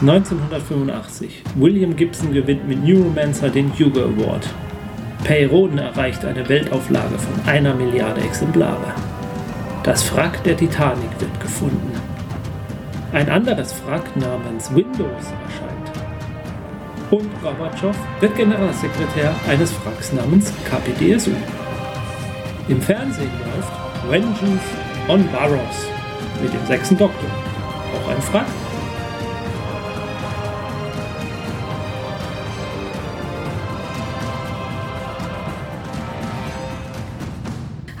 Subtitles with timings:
[0.00, 1.42] 1985.
[1.56, 4.48] William Gibson gewinnt mit Neuromancer den Hugo Award.
[5.24, 8.94] Peyroden erreicht eine Weltauflage von einer Milliarde Exemplare.
[9.82, 11.92] Das Wrack der Titanic wird gefunden.
[13.12, 15.90] Ein anderes Wrack namens Windows erscheint.
[17.10, 21.32] Und Gorbatschow wird Generalsekretär eines Wracks namens KPDSU.
[22.68, 24.64] Im Fernsehen läuft Vengeance
[25.08, 25.86] on Barrows
[26.42, 27.28] mit dem sechsten Doktor.
[27.94, 28.46] Auch ein Wrack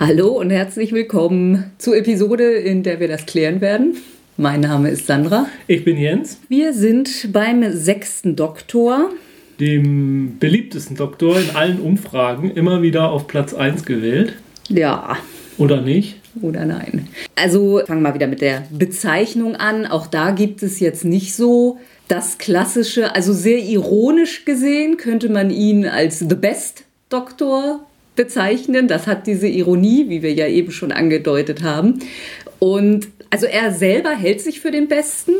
[0.02, 3.98] Hallo und herzlich willkommen zur Episode, in der wir das klären werden.
[4.38, 5.44] Mein Name ist Sandra.
[5.66, 6.40] Ich bin Jens.
[6.48, 9.10] Wir sind beim sechsten Doktor.
[9.60, 14.36] Dem beliebtesten Doktor in allen Umfragen immer wieder auf Platz 1 gewählt.
[14.70, 15.18] Ja.
[15.58, 16.16] Oder nicht?
[16.40, 17.08] Oder nein.
[17.36, 19.84] Also fangen wir wieder mit der Bezeichnung an.
[19.84, 25.50] Auch da gibt es jetzt nicht so das klassische, also sehr ironisch gesehen könnte man
[25.50, 27.80] ihn als The Best Doktor
[28.20, 28.86] bezeichnen.
[28.86, 32.00] Das hat diese Ironie, wie wir ja eben schon angedeutet haben.
[32.58, 35.32] Und also er selber hält sich für den Besten.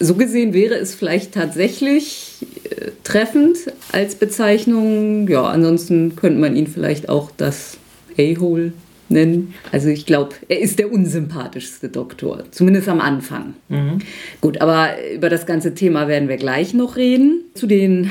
[0.00, 3.58] So gesehen wäre es vielleicht tatsächlich äh, treffend
[3.92, 5.28] als Bezeichnung.
[5.28, 7.76] Ja, ansonsten könnte man ihn vielleicht auch das
[8.18, 8.72] A-Hole
[9.08, 9.54] nennen.
[9.72, 13.54] Also ich glaube, er ist der unsympathischste Doktor, zumindest am Anfang.
[13.68, 13.98] Mhm.
[14.40, 17.42] Gut, aber über das ganze Thema werden wir gleich noch reden.
[17.54, 18.10] Zu den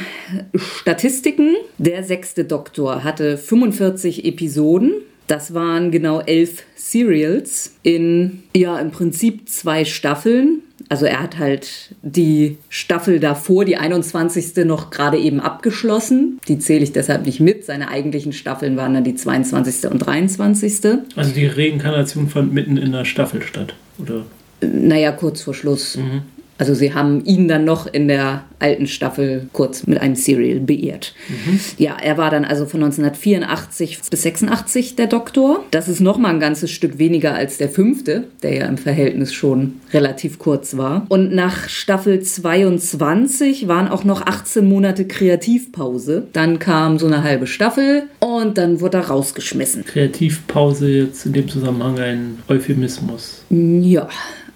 [0.56, 1.56] Statistiken.
[1.78, 4.94] Der sechste Doktor hatte 45 Episoden.
[5.28, 10.62] Das waren genau elf Serials in, ja, im Prinzip zwei Staffeln.
[10.90, 14.66] Also er hat halt die Staffel davor, die 21.
[14.66, 16.40] noch gerade eben abgeschlossen.
[16.48, 17.66] Die zähle ich deshalb nicht mit.
[17.66, 19.90] Seine eigentlichen Staffeln waren dann die 22.
[19.90, 20.74] und 23.
[21.16, 24.26] Also die Reinkarnation fand mitten in der Staffel statt, oder?
[24.62, 25.98] Naja, kurz vor Schluss.
[25.98, 26.22] Mhm.
[26.58, 31.14] Also sie haben ihn dann noch in der alten Staffel kurz mit einem Serial beehrt.
[31.28, 31.60] Mhm.
[31.78, 35.66] Ja, er war dann also von 1984 bis 86 der Doktor.
[35.72, 39.34] Das ist noch mal ein ganzes Stück weniger als der fünfte, der ja im Verhältnis
[39.34, 41.06] schon relativ kurz war.
[41.10, 46.28] Und nach Staffel 22 waren auch noch 18 Monate Kreativpause.
[46.32, 49.84] Dann kam so eine halbe Staffel und dann wurde er rausgeschmissen.
[49.86, 53.44] Kreativpause jetzt in dem Zusammenhang ein Euphemismus.
[53.50, 54.08] Ja.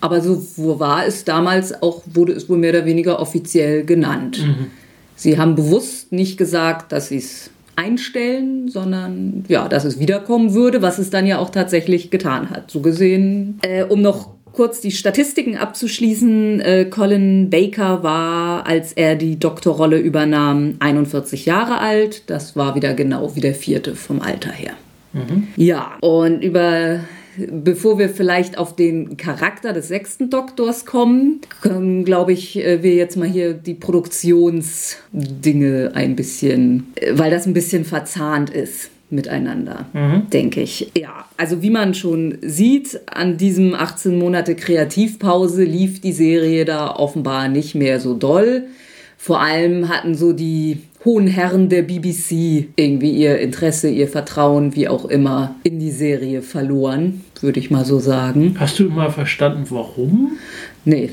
[0.02, 0.42] Aber so
[0.80, 4.42] war es damals auch, wurde es wohl mehr oder weniger offiziell genannt.
[4.46, 4.68] Mhm.
[5.16, 10.82] Sie haben bewusst nicht gesagt, dass sie es einstellen, sondern ja, dass es wiederkommen würde,
[10.82, 12.72] was es dann ja auch tatsächlich getan hat.
[12.72, 19.16] So gesehen, äh, um noch kurz die Statistiken abzuschließen, äh, Colin Baker war, als er
[19.16, 22.24] die Doktorrolle übernahm, 41 Jahre alt.
[22.30, 24.74] Das war wieder genau wie der vierte vom Alter her.
[25.14, 25.48] Mhm.
[25.56, 27.00] Ja, und über
[27.52, 32.96] bevor wir vielleicht auf den Charakter des sechsten Doktors kommen, können, glaube ich, äh, wir
[32.96, 39.88] jetzt mal hier die Produktionsdinge ein bisschen, äh, weil das ein bisschen verzahnt ist miteinander,
[39.94, 40.30] mhm.
[40.30, 40.92] denke ich.
[40.98, 46.96] Ja, also wie man schon sieht, an diesem 18 Monate Kreativpause lief die Serie da
[46.96, 48.66] offenbar nicht mehr so doll.
[49.18, 54.88] Vor allem hatten so die hohen Herren der BBC irgendwie ihr Interesse, ihr Vertrauen, wie
[54.88, 58.56] auch immer, in die Serie verloren, würde ich mal so sagen.
[58.60, 60.38] Hast du mal verstanden, warum?
[60.86, 61.12] Nee.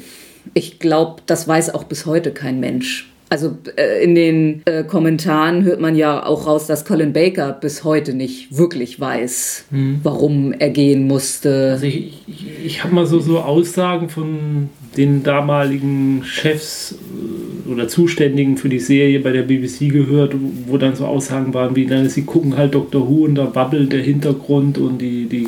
[0.54, 3.10] Ich glaube, das weiß auch bis heute kein Mensch.
[3.28, 7.82] Also äh, in den äh, Kommentaren hört man ja auch raus, dass Colin Baker bis
[7.82, 10.00] heute nicht wirklich weiß, hm.
[10.04, 11.72] warum er gehen musste.
[11.72, 17.88] Also ich, ich, ich habe mal so, so Aussagen von den damaligen Chefs äh, oder
[17.88, 20.34] Zuständigen für die Serie bei der BBC gehört,
[20.66, 23.08] wo dann so Aussagen waren wie, na, sie gucken halt Dr.
[23.08, 25.44] Who und da wabbelt der Hintergrund und die, die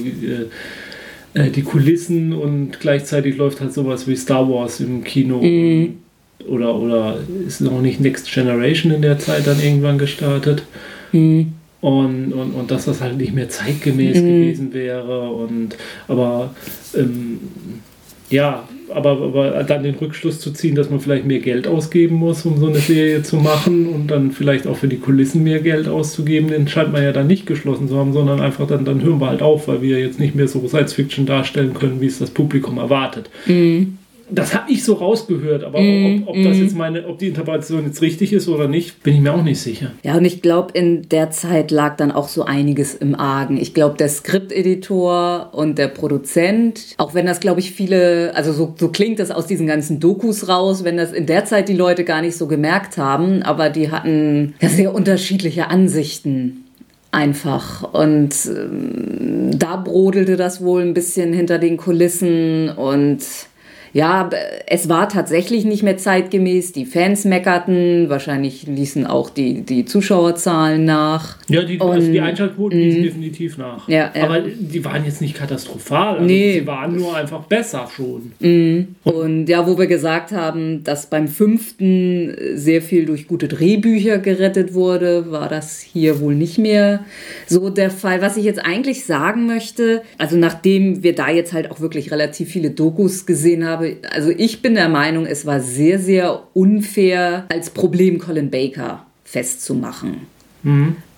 [1.34, 5.42] äh, äh, die Kulissen und gleichzeitig läuft halt sowas wie Star Wars im Kino.
[5.42, 6.08] Mm
[6.46, 10.62] oder, oder ist noch nicht Next Generation in der Zeit dann irgendwann gestartet.
[11.12, 11.52] Mhm.
[11.80, 14.26] Und, und, und dass das halt nicht mehr zeitgemäß mhm.
[14.26, 15.30] gewesen wäre.
[15.30, 15.76] Und
[16.08, 16.54] aber
[16.94, 17.38] ähm,
[18.30, 22.44] ja, aber, aber dann den Rückschluss zu ziehen, dass man vielleicht mehr Geld ausgeben muss,
[22.44, 25.88] um so eine Serie zu machen und dann vielleicht auch für die Kulissen mehr Geld
[25.88, 29.20] auszugeben, den scheint man ja dann nicht geschlossen zu haben, sondern einfach dann, dann hören
[29.20, 32.18] wir halt auf, weil wir jetzt nicht mehr so Science Fiction darstellen können, wie es
[32.18, 33.28] das Publikum erwartet.
[33.46, 33.97] Mhm.
[34.30, 36.62] Das habe ich so rausgehört, aber mm, ob, ob, das mm.
[36.62, 39.60] jetzt meine, ob die Interpretation jetzt richtig ist oder nicht, bin ich mir auch nicht
[39.60, 39.92] sicher.
[40.02, 43.56] Ja, und ich glaube, in der Zeit lag dann auch so einiges im Argen.
[43.56, 48.74] Ich glaube, der Skripteditor und der Produzent, auch wenn das, glaube ich, viele, also so,
[48.78, 52.04] so klingt das aus diesen ganzen Dokus raus, wenn das in der Zeit die Leute
[52.04, 56.64] gar nicht so gemerkt haben, aber die hatten ja sehr unterschiedliche Ansichten
[57.10, 57.92] einfach.
[57.92, 63.20] Und ähm, da brodelte das wohl ein bisschen hinter den Kulissen und
[63.92, 64.28] ja,
[64.66, 66.72] es war tatsächlich nicht mehr zeitgemäß.
[66.72, 71.36] Die Fans meckerten, wahrscheinlich ließen auch die, die Zuschauerzahlen nach.
[71.48, 73.88] Ja, die, Und- also die Einschaltquoten ließen definitiv nach.
[73.88, 74.24] Ja, ja.
[74.24, 76.14] Aber die waren jetzt nicht katastrophal.
[76.14, 76.60] Also Nee.
[76.60, 78.32] Sie waren nur einfach besser schon.
[79.04, 84.74] Und ja, wo wir gesagt haben, dass beim fünften sehr viel durch gute Drehbücher gerettet
[84.74, 87.04] wurde, war das hier wohl nicht mehr
[87.46, 88.20] so der Fall.
[88.20, 92.48] Was ich jetzt eigentlich sagen möchte, also nachdem wir da jetzt halt auch wirklich relativ
[92.48, 93.77] viele Dokus gesehen haben,
[94.10, 100.26] also ich bin der Meinung, es war sehr, sehr unfair als Problem Colin Baker festzumachen.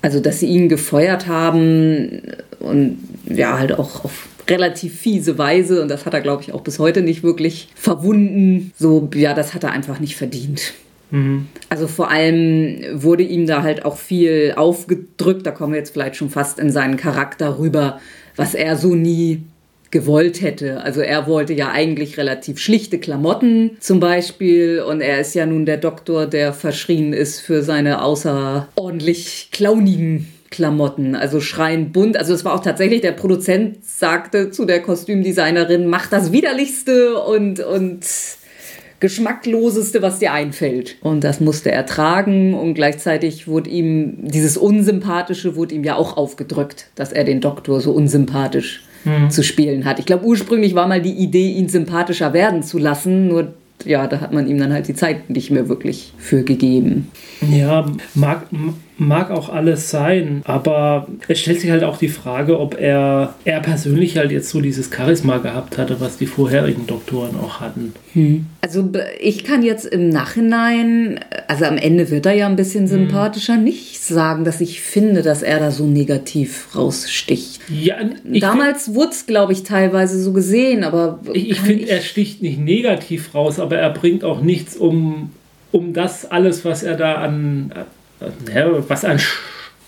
[0.03, 2.23] Also, dass sie ihn gefeuert haben
[2.59, 6.63] und ja, halt auch auf relativ fiese Weise und das hat er, glaube ich, auch
[6.63, 8.73] bis heute nicht wirklich verwunden.
[8.79, 10.75] So, ja, das hat er einfach nicht verdient.
[11.69, 16.15] Also vor allem wurde ihm da halt auch viel aufgedrückt, da kommen wir jetzt vielleicht
[16.15, 18.01] schon fast in seinen Charakter rüber,
[18.37, 19.43] was er so nie
[19.91, 20.83] gewollt hätte.
[20.83, 25.67] Also er wollte ja eigentlich relativ schlichte Klamotten zum Beispiel und er ist ja nun
[25.67, 32.17] der Doktor, der verschrien ist für seine außerordentlich clownigen Klamotten, also schreien bunt.
[32.17, 37.61] Also es war auch tatsächlich, der Produzent sagte zu der Kostümdesignerin, mach das widerlichste und,
[37.61, 38.05] und
[38.99, 40.97] geschmackloseste, was dir einfällt.
[41.01, 46.17] Und das musste er tragen und gleichzeitig wurde ihm dieses Unsympathische wurde ihm ja auch
[46.17, 48.83] aufgedrückt, dass er den Doktor so unsympathisch
[49.29, 49.99] zu spielen hat.
[49.99, 53.55] Ich glaube, ursprünglich war mal die Idee, ihn sympathischer werden zu lassen, nur
[53.85, 57.09] ja, da hat man ihm dann halt die Zeit nicht mehr wirklich für gegeben.
[57.51, 58.47] Ja, mag,
[59.01, 63.61] mag auch alles sein, aber es stellt sich halt auch die Frage, ob er, er
[63.61, 67.95] persönlich halt jetzt so dieses Charisma gehabt hatte, was die vorherigen Doktoren auch hatten.
[68.61, 71.19] Also b- ich kann jetzt im Nachhinein,
[71.49, 75.43] also am Ende wird er ja ein bisschen sympathischer, nicht sagen, dass ich finde, dass
[75.43, 77.61] er da so negativ raussticht.
[77.69, 82.43] Ja, Damals wurde es, glaube ich, teilweise so gesehen, aber Ich, ich finde, er sticht
[82.43, 85.31] nicht negativ raus, aber er bringt auch nichts, um,
[85.73, 87.73] um das alles, was er da an,
[88.89, 89.19] was an,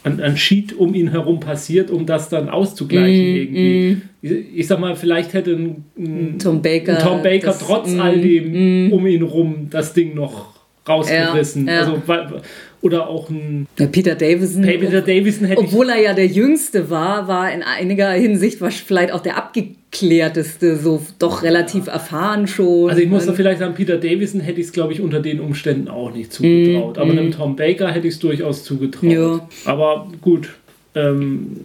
[0.05, 3.97] an, an Sheet um ihn herum passiert, um das dann auszugleichen irgendwie.
[4.23, 7.91] Ich, ich sag mal, vielleicht hätte ein, ein Tom Baker, ein Tom Baker das- trotz
[7.93, 10.55] mm, all dem um ihn rum das Ding noch
[10.89, 11.67] rausgerissen.
[11.67, 11.81] Ja, ja.
[11.81, 12.43] Also, weil-
[12.81, 17.29] oder auch ein Ja, Peter Davison, Peter Davison hätte obwohl er ja der Jüngste war,
[17.29, 22.91] war in einiger Hinsicht war vielleicht auch der abgeklärteste, so doch relativ erfahren schon.
[22.91, 25.39] Also ich muss da vielleicht sagen, Peter Davison hätte ich es, glaube ich, unter den
[25.41, 26.99] Umständen auch nicht Mhm, zugetraut.
[26.99, 29.05] Aber einem Tom Baker hätte ich es durchaus zugetraut.
[29.11, 29.49] Ja.
[29.65, 30.51] Aber gut,
[30.95, 31.57] ähm,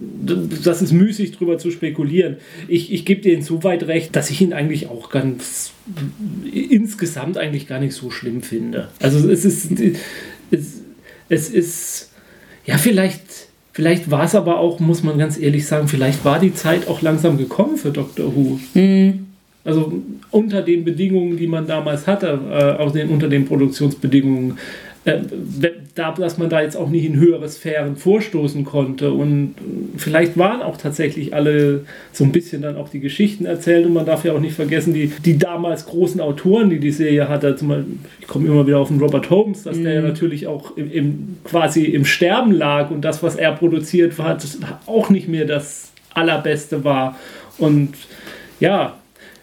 [0.64, 2.36] das ist müßig drüber zu spekulieren.
[2.66, 5.72] Ich, ich gebe dir insoweit recht, dass ich ihn eigentlich auch ganz
[6.52, 8.88] insgesamt eigentlich gar nicht so schlimm finde.
[9.00, 9.70] Also es ist,
[10.50, 10.82] es,
[11.28, 12.10] es ist,
[12.64, 13.48] ja vielleicht...
[13.74, 17.00] Vielleicht war es aber auch, muss man ganz ehrlich sagen, vielleicht war die Zeit auch
[17.00, 18.58] langsam gekommen für Doctor Who.
[19.64, 20.02] Also
[20.32, 24.58] unter den Bedingungen, die man damals hatte, äh, auch den, unter den Produktionsbedingungen,
[25.04, 29.12] da, dass man da jetzt auch nicht in höhere Sphären vorstoßen konnte.
[29.12, 29.54] Und
[29.96, 33.86] vielleicht waren auch tatsächlich alle so ein bisschen dann auch die Geschichten erzählt.
[33.86, 37.28] Und man darf ja auch nicht vergessen, die, die damals großen Autoren, die die Serie
[37.28, 40.46] hatte, zum Beispiel, ich komme immer wieder auf den Robert Holmes, dass der ja natürlich
[40.46, 44.46] auch im, im, quasi im Sterben lag und das, was er produziert hat,
[44.86, 47.16] auch nicht mehr das Allerbeste war.
[47.58, 47.94] Und
[48.60, 48.97] ja,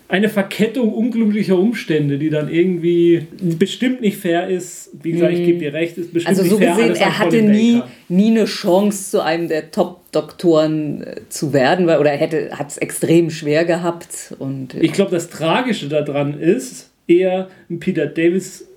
[0.07, 4.91] eine Verkettung unglücklicher Umstände, die dann irgendwie bestimmt nicht fair ist.
[5.01, 6.69] Wie gesagt, ich gebe dir recht, ist bestimmt Also nicht so fair.
[6.75, 11.53] gesehen, alles an er hatte nie, nie eine Chance, zu einem der Top-Doktoren äh, zu
[11.53, 14.35] werden, weil, oder er hätte hat es extrem schwer gehabt.
[14.37, 18.67] Und, Ich glaube, das Tragische daran ist, eher ein Peter Davis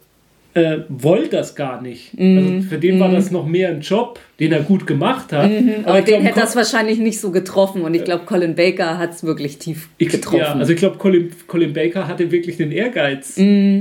[0.55, 2.19] äh, wollte das gar nicht.
[2.19, 2.39] Mhm.
[2.39, 5.51] Also für den war das noch mehr ein Job, den er gut gemacht hat.
[5.85, 7.83] aber ich den hätte das wahrscheinlich nicht so getroffen.
[7.83, 10.39] Und ich glaube, Colin Baker hat es wirklich tief ich, getroffen.
[10.39, 13.37] ja, also ich glaube, Colin, Colin Baker hatte wirklich den Ehrgeiz,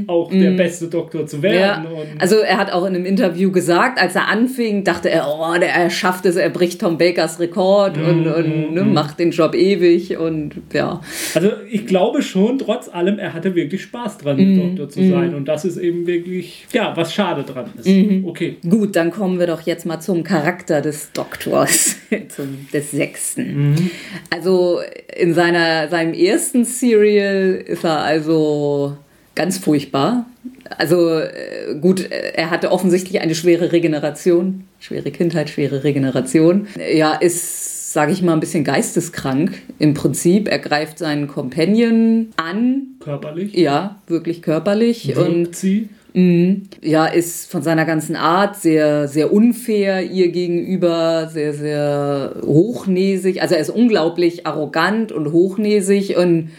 [0.08, 1.84] auch der beste Doktor zu werden.
[1.84, 1.92] Mhm.
[1.96, 5.28] Ja, Und also er hat auch in einem Interview gesagt, als er anfing, dachte er,
[5.28, 9.20] oh, der, er schafft es, er bricht Tom Bakers Rekord und, Mhm, und ne, macht
[9.20, 11.02] den Job ewig und ja.
[11.36, 15.36] Also ich glaube schon, trotz allem, er hatte wirklich Spaß dran, Mhm, Doktor zu sein.
[15.36, 17.88] Und das ist eben wirklich, ja, was schade dran ist.
[17.88, 18.26] Mhm.
[18.26, 18.58] Okay.
[18.68, 20.47] Gut, dann kommen wir doch jetzt mal zum Charakter
[20.82, 21.96] des Doktors,
[22.36, 23.92] zum, des Sechsten.
[24.30, 24.80] Also
[25.16, 28.98] in seiner, seinem ersten Serial ist er also
[29.36, 30.26] ganz furchtbar.
[30.78, 36.68] Also äh, gut, äh, er hatte offensichtlich eine schwere Regeneration, schwere Kindheit, schwere Regeneration.
[36.94, 40.48] Ja, ist, sage ich mal, ein bisschen geisteskrank im Prinzip.
[40.48, 43.56] Er greift seinen Companion an, Körperlich.
[43.56, 45.90] ja, wirklich körperlich und Wirkt sie.
[46.84, 53.42] ja, ist von seiner ganzen Art sehr, sehr unfair ihr gegenüber, sehr, sehr hochnäsig.
[53.42, 56.50] Also er ist unglaublich arrogant und hochnäsig und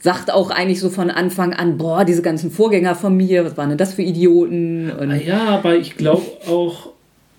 [0.00, 3.68] sagt auch eigentlich so von Anfang an, boah, diese ganzen Vorgänger von mir, was waren
[3.68, 4.90] denn das für Idioten?
[4.90, 6.88] Und ja, aber ich glaube auch,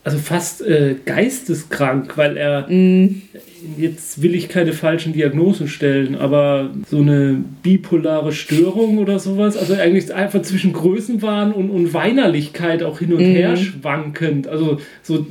[0.03, 3.22] also fast äh, geisteskrank, weil er mm
[3.77, 9.74] jetzt will ich keine falschen Diagnosen stellen, aber so eine bipolare Störung oder sowas, also
[9.74, 13.34] eigentlich einfach zwischen Größenwahn und, und Weinerlichkeit auch hin und mhm.
[13.34, 15.25] her schwankend, also so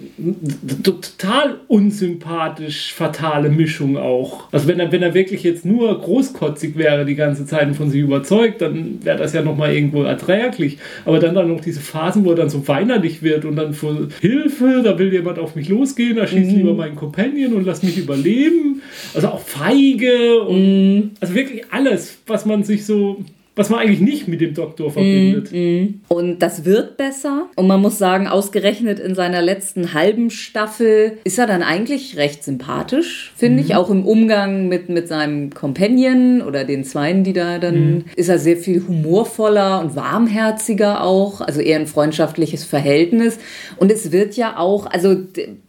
[0.82, 4.52] total unsympathisch fatale Mischung auch.
[4.52, 7.90] Also wenn er, wenn er wirklich jetzt nur großkotzig wäre die ganze Zeit und von
[7.90, 10.78] sich überzeugt, dann wäre das ja nochmal irgendwo erträglich.
[11.04, 13.96] Aber dann dann noch diese Phasen, wo er dann so weinerlich wird und dann vor
[14.20, 16.56] Hilfe, da will jemand auf mich losgehen, da schießt mhm.
[16.56, 18.82] lieber meinen Companion und lass mich überleben überleben.
[19.14, 21.10] Also auch feige und mm.
[21.20, 23.24] also wirklich alles, was man sich so
[23.56, 25.52] was man eigentlich nicht mit dem Doktor verbindet.
[25.52, 26.00] Mm, mm.
[26.08, 27.48] Und das wird besser.
[27.56, 32.44] Und man muss sagen, ausgerechnet in seiner letzten halben Staffel ist er dann eigentlich recht
[32.44, 33.66] sympathisch, finde mm.
[33.66, 33.74] ich.
[33.74, 38.04] Auch im Umgang mit, mit seinem Companion oder den Zweien, die da dann, mm.
[38.14, 41.40] ist er sehr viel humorvoller und warmherziger auch.
[41.40, 43.38] Also eher ein freundschaftliches Verhältnis.
[43.76, 45.16] Und es wird ja auch, also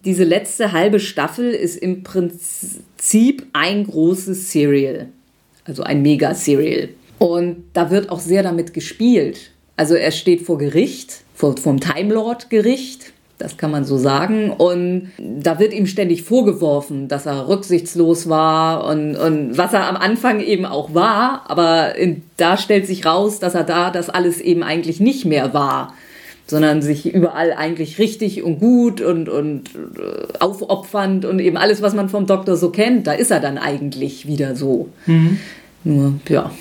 [0.06, 5.08] diese letzte halbe Staffel ist im Prinzip ein großes Serial.
[5.66, 6.90] Also ein Mega-Serial.
[7.22, 9.52] Und da wird auch sehr damit gespielt.
[9.78, 14.50] Also er steht vor Gericht, vor, vom Time Lord Gericht, das kann man so sagen.
[14.50, 19.98] Und da wird ihm ständig vorgeworfen, dass er rücksichtslos war und, und was er am
[19.98, 21.44] Anfang eben auch war.
[21.48, 25.54] Aber in, da stellt sich raus, dass er da das alles eben eigentlich nicht mehr
[25.54, 25.94] war
[26.48, 31.94] sondern sich überall eigentlich richtig und gut und, und äh, aufopfernd und eben alles, was
[31.94, 34.90] man vom Doktor so kennt, da ist er dann eigentlich wieder so.
[35.06, 35.40] Mhm.
[35.84, 36.52] Nur, ja.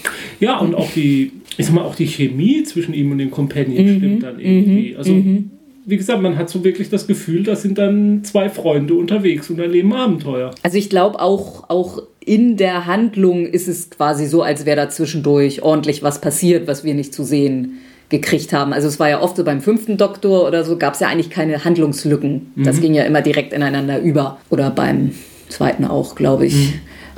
[0.40, 3.84] Ja, und auch die, ich sag mal, auch die Chemie zwischen ihm und dem Companion
[3.84, 3.98] mhm.
[3.98, 4.92] stimmt dann irgendwie.
[4.92, 4.96] Mhm.
[4.96, 5.50] Also, mhm.
[5.84, 9.58] wie gesagt, man hat so wirklich das Gefühl, da sind dann zwei Freunde unterwegs und
[9.58, 10.52] erleben Abenteuer.
[10.62, 14.88] Also ich glaube auch, auch in der Handlung ist es quasi so, als wäre da
[14.88, 18.72] zwischendurch ordentlich was passiert, was wir nicht zu sehen gekriegt haben.
[18.72, 21.30] Also es war ja oft so beim fünften Doktor oder so, gab es ja eigentlich
[21.30, 22.52] keine Handlungslücken.
[22.56, 22.80] Das mhm.
[22.80, 24.38] ging ja immer direkt ineinander über.
[24.50, 25.12] Oder beim
[25.48, 26.54] zweiten auch, glaube ich.
[26.54, 26.72] Mhm.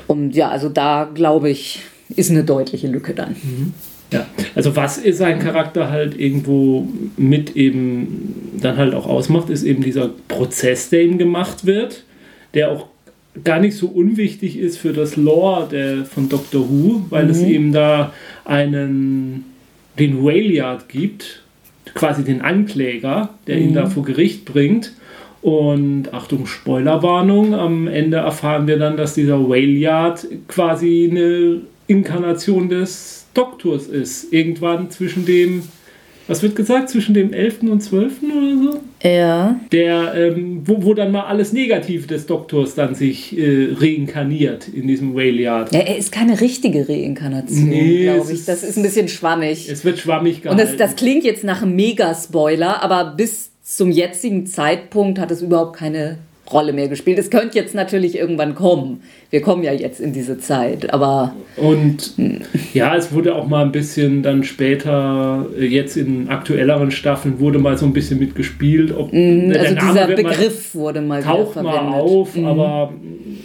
[0.06, 1.80] Und ja, also da glaube ich,
[2.16, 3.30] ist eine deutliche Lücke dann.
[3.42, 3.74] Mhm.
[4.12, 9.82] Ja, also was sein Charakter halt irgendwo mit eben dann halt auch ausmacht, ist eben
[9.82, 12.04] dieser Prozess, der ihm gemacht wird,
[12.52, 12.86] der auch
[13.44, 17.30] gar nicht so unwichtig ist für das Lore der, von Doctor Who, weil mhm.
[17.30, 18.12] es eben da
[18.44, 19.46] einen,
[19.98, 21.42] den Whaleyard gibt,
[21.94, 23.62] quasi den Ankläger, der mhm.
[23.62, 24.92] ihn da vor Gericht bringt.
[25.40, 33.26] Und Achtung, Spoilerwarnung, am Ende erfahren wir dann, dass dieser Whaleyard quasi eine Inkarnation des
[33.34, 34.32] Doktors ist.
[34.32, 35.62] Irgendwann zwischen dem,
[36.26, 37.62] was wird gesagt, zwischen dem 11.
[37.64, 38.12] und 12.
[38.22, 38.80] oder so?
[39.06, 39.60] Ja.
[39.72, 44.88] Der, ähm, wo, wo dann mal alles Negative des Doktors dann sich äh, reinkarniert in
[44.88, 45.74] diesem Whaleyard.
[45.74, 48.44] Ja, er ist keine richtige Reinkarnation, nee, glaube ich.
[48.46, 49.68] Das ist ein bisschen schwammig.
[49.68, 50.60] Es wird schwammig gehalten.
[50.60, 55.42] Und das, das klingt jetzt nach einem Mega-Spoiler, aber bis zum jetzigen Zeitpunkt hat es
[55.42, 56.18] überhaupt keine
[56.50, 57.18] Rolle mehr gespielt.
[57.18, 59.02] Es könnte jetzt natürlich irgendwann kommen.
[59.30, 61.34] Wir kommen ja jetzt in diese Zeit, aber.
[61.56, 62.14] Und
[62.74, 67.58] ja, es wurde auch mal ein bisschen dann später, äh, jetzt in aktuelleren Staffeln, wurde
[67.58, 68.92] mal so ein bisschen mitgespielt.
[68.92, 72.44] Ob, mm, also dieser Begriff mal, wurde mal taucht mal auf, mm.
[72.44, 72.92] aber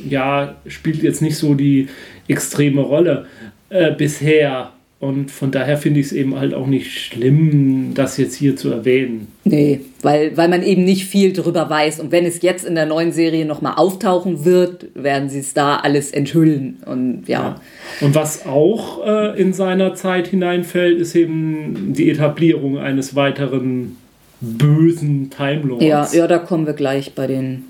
[0.10, 1.88] ja, spielt jetzt nicht so die
[2.28, 3.26] extreme Rolle
[3.70, 4.72] äh, bisher.
[5.00, 8.72] Und von daher finde ich es eben halt auch nicht schlimm, das jetzt hier zu
[8.72, 9.28] erwähnen.
[9.44, 12.00] Nee, weil, weil man eben nicht viel darüber weiß.
[12.00, 15.76] Und wenn es jetzt in der neuen Serie nochmal auftauchen wird, werden sie es da
[15.76, 16.78] alles enthüllen.
[16.84, 17.42] Und ja.
[17.42, 17.62] ja.
[18.02, 23.98] Und was auch äh, in seiner Zeit hineinfällt, ist eben die Etablierung eines weiteren
[24.42, 25.86] bösen Time Lords.
[25.86, 27.66] Ja, ja, da kommen wir gleich bei den,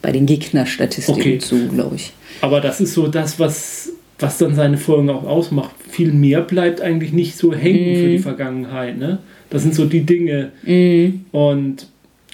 [0.00, 1.38] bei den Gegnerstatistiken okay.
[1.38, 2.12] zu, glaube ich.
[2.40, 5.74] Aber das ist so das, was was dann seine Folgen auch ausmacht.
[5.90, 7.96] Viel mehr bleibt eigentlich nicht so hängen mm.
[7.96, 8.22] für die mhm.
[8.22, 8.98] Vergangenheit.
[8.98, 9.18] Ne?
[9.50, 10.50] Das sind so die Dinge.
[10.64, 11.24] Mm.
[11.32, 11.86] Und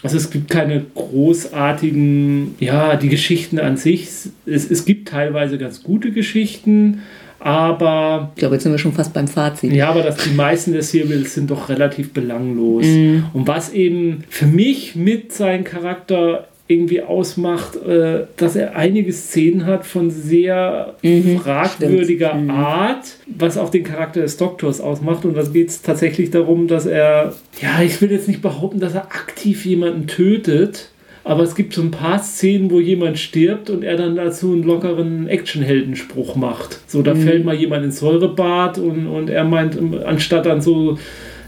[0.02, 4.04] also es gibt keine großartigen, ja, die Geschichten an sich.
[4.44, 7.00] Es, es gibt teilweise ganz gute Geschichten,
[7.40, 8.30] aber.
[8.34, 9.72] Ich glaube, jetzt sind wir schon fast beim Fazit.
[9.72, 12.84] Ja, aber das, die meisten der Serials sind doch relativ belanglos.
[12.84, 13.24] Mm.
[13.32, 19.66] Und was eben für mich mit seinem Charakter irgendwie ausmacht, äh, dass er einige Szenen
[19.66, 22.50] hat von sehr mhm, fragwürdiger mhm.
[22.50, 25.24] Art, was auch den Charakter des Doktors ausmacht.
[25.24, 28.94] Und da geht es tatsächlich darum, dass er, ja, ich will jetzt nicht behaupten, dass
[28.94, 30.90] er aktiv jemanden tötet,
[31.22, 34.62] aber es gibt so ein paar Szenen, wo jemand stirbt und er dann dazu einen
[34.62, 36.80] lockeren Actionheldenspruch macht.
[36.86, 37.22] So, da mhm.
[37.22, 40.98] fällt mal jemand ins Säurebad und, und er meint, anstatt dann so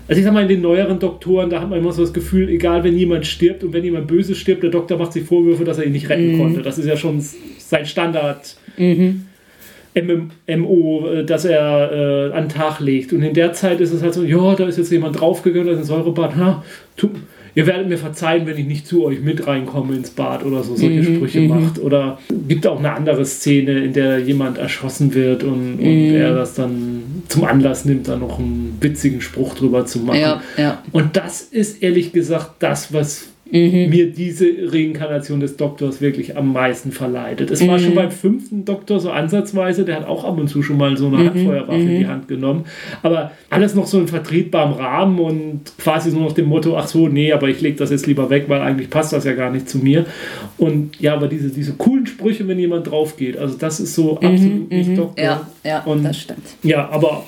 [0.08, 2.48] also ich sag mal, in den neueren Doktoren, da hat man immer so das Gefühl,
[2.48, 5.78] egal wenn jemand stirbt und wenn jemand böse stirbt, der Doktor macht sich Vorwürfe, dass
[5.78, 6.38] er ihn nicht retten mhm.
[6.38, 6.62] konnte.
[6.62, 7.22] Das ist ja schon
[7.58, 8.56] sein Standard.
[8.78, 9.26] Mhm.
[9.94, 13.12] MMO, äh, das er äh, an den Tag legt.
[13.12, 15.72] Und in der Zeit ist es halt so, ja, da ist jetzt jemand draufgegangen, da
[15.72, 16.64] ist ein Säurebad, ha,
[16.96, 17.10] tu,
[17.58, 20.76] ihr werdet mir verzeihen, wenn ich nicht zu euch mit reinkomme ins Bad oder so,
[20.76, 21.80] solche Mhm, Sprüche macht.
[21.80, 26.14] Oder gibt auch eine andere Szene, in der jemand erschossen wird und, und Mhm.
[26.14, 30.20] er das dann zum Anlass nimmt, da noch einen witzigen Spruch drüber zu machen.
[30.20, 30.82] Ja, ja.
[30.92, 33.88] Und das ist ehrlich gesagt das, was Mhm.
[33.90, 37.50] mir diese Reinkarnation des Doktors wirklich am meisten verleitet.
[37.50, 37.68] Es Mhm.
[37.68, 40.96] war schon beim fünften Doktor so ansatzweise, der hat auch ab und zu schon mal
[40.96, 41.14] so Mhm.
[41.14, 42.64] eine Handfeuerwaffe in die Hand genommen.
[43.02, 47.08] Aber alles noch so in vertretbarem Rahmen und quasi so nach dem Motto, ach so,
[47.08, 49.68] nee, aber ich lege das jetzt lieber weg, weil eigentlich passt das ja gar nicht
[49.68, 50.04] zu mir.
[50.58, 54.18] Und ja, aber diese, diese coolen Sprüche, wenn jemand drauf geht, also das ist so
[54.20, 55.12] absolut nicht Doktor.
[55.24, 56.42] Mhm, Ja, ja, Und das stimmt.
[56.62, 57.24] ja, aber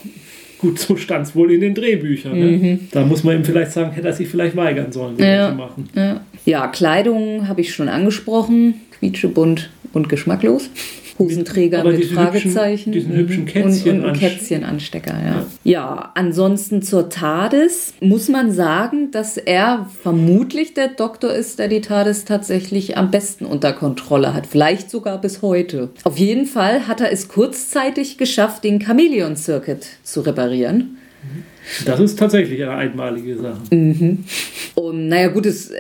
[0.61, 2.39] gut, so stand es wohl in den Drehbüchern.
[2.39, 2.79] Ne?
[2.93, 5.31] Da muss man ihm vielleicht sagen, hätte er sich vielleicht weigern sollen, so Mhm.
[5.31, 5.49] Ja.
[5.51, 5.89] zu machen.
[5.95, 8.75] Ja, ja Kleidung habe ich schon angesprochen.
[8.99, 10.71] Quietschebunt und geschmacklos.
[11.21, 12.93] Hosenträger mit diese Fragezeichen.
[12.93, 13.49] hübschen- diesen hübschen Mhm.
[13.49, 15.47] Kätzchen- und, und Kätzchenanstecker, ja.
[15.65, 21.81] Ja, ansonsten zur TARDIS muss man sagen, dass er vermutlich der Doktor ist, der die
[21.81, 24.47] TARDIS tatsächlich am besten unter Kontrolle hat.
[24.47, 25.91] Vielleicht sogar bis heute.
[26.05, 30.97] Auf jeden Fall hat er es kurzzeitig geschafft, den Chameleon Circuit zu reparieren.
[31.85, 33.59] Das ist tatsächlich eine einmalige Sache.
[34.75, 35.79] Und naja, gut, es, äh,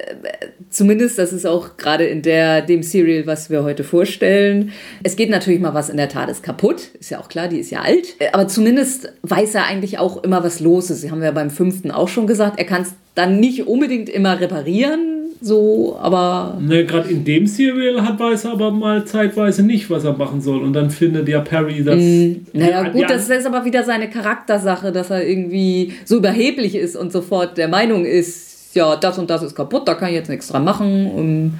[0.68, 4.72] zumindest, das ist auch gerade in der, dem Serial, was wir heute vorstellen.
[5.02, 7.58] Es geht natürlich mal was in der Tat ist kaputt, ist ja auch klar, die
[7.58, 8.16] ist ja alt.
[8.18, 11.00] Äh, Aber zumindest weiß er eigentlich auch immer, was los ist.
[11.00, 14.40] Sie haben ja beim fünften auch schon gesagt, er kann es dann nicht unbedingt immer
[14.40, 19.88] reparieren, so, aber Ne, Gerade in dem Serial hat weiß er aber mal zeitweise nicht,
[19.88, 20.62] was er machen soll.
[20.62, 21.96] Und dann findet ja Perry das.
[21.96, 26.74] Naja, Ja, gut, ja, das ist aber wieder seine Charaktersache, dass er irgendwie so überheblich
[26.74, 30.14] ist und sofort der Meinung ist, ja, das und das ist kaputt, da kann ich
[30.14, 31.10] jetzt nichts dran machen.
[31.10, 31.58] Und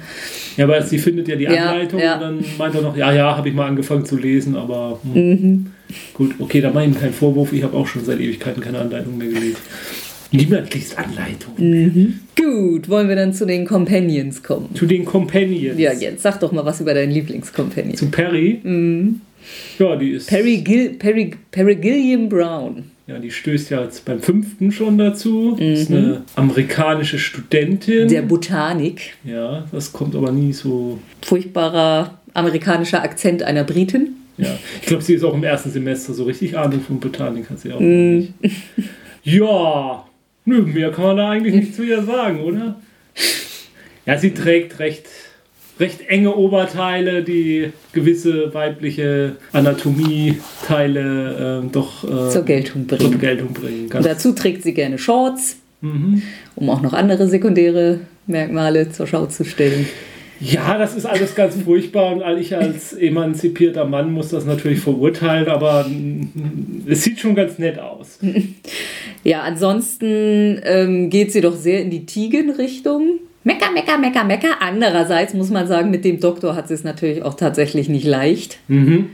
[0.57, 2.13] Ja, aber sie findet ja die Ja, Anleitung ja.
[2.15, 5.29] und dann meint er noch, ja, ja, habe ich mal angefangen zu lesen, aber hm.
[5.29, 5.65] Mhm.
[6.13, 7.51] gut, okay, da mache ich ihm keinen Vorwurf.
[7.51, 9.57] Ich habe auch schon seit Ewigkeiten keine Anleitung mehr gelesen.
[10.31, 11.53] Niemand liest Anleitung.
[11.57, 12.19] Mhm.
[12.37, 14.73] gut, wollen wir dann zu den Companions kommen?
[14.73, 15.77] Zu den Companions.
[15.79, 17.95] Ja, jetzt sag doch mal was über deinen Lieblingscompanion.
[17.95, 18.61] Zu Perry.
[19.79, 20.31] Ja, die ist.
[20.31, 20.35] Mhm.
[20.35, 22.83] Perry, Gil Perry, Perry Gilliam Brown.
[23.07, 25.57] Ja, die stößt ja jetzt beim fünften schon dazu.
[25.57, 28.05] Ist eine amerikanische Studentin.
[28.05, 28.07] Mhm.
[28.09, 29.15] Der Botanik.
[29.25, 30.97] ja, das kommt aber nie so.
[31.23, 34.11] Furchtbarer amerikanischer Akzent einer Britin.
[34.37, 37.59] Ja, ich glaube, sie ist auch im ersten Semester so richtig Ahnung von Botanik hat
[37.59, 38.29] sie auch Mhm.
[38.41, 38.55] nicht.
[39.23, 40.05] Ja,
[40.45, 42.79] nö, mehr kann man da eigentlich nicht zu ihr sagen, oder?
[44.05, 45.05] Ja, sie trägt recht,
[45.79, 53.19] recht enge Oberteile, die gewisse weibliche Anatomie-Teile ähm, doch äh, Zur Geltung zur bringen.
[53.19, 53.89] Geltung bringen.
[53.89, 56.23] Dazu trägt sie gerne Shorts, mhm.
[56.55, 59.87] um auch noch andere sekundäre Merkmale zur Schau zu stellen.
[60.41, 65.47] Ja, das ist alles ganz furchtbar und ich als emanzipierter Mann muss das natürlich verurteilen,
[65.47, 65.85] aber
[66.87, 68.19] es sieht schon ganz nett aus.
[69.23, 73.19] Ja, ansonsten ähm, geht sie doch sehr in die Tigen-Richtung.
[73.43, 74.61] Mecker, mecker, mecker, mecker.
[74.61, 78.57] Andererseits muss man sagen, mit dem Doktor hat sie es natürlich auch tatsächlich nicht leicht.
[78.67, 79.09] Mhm.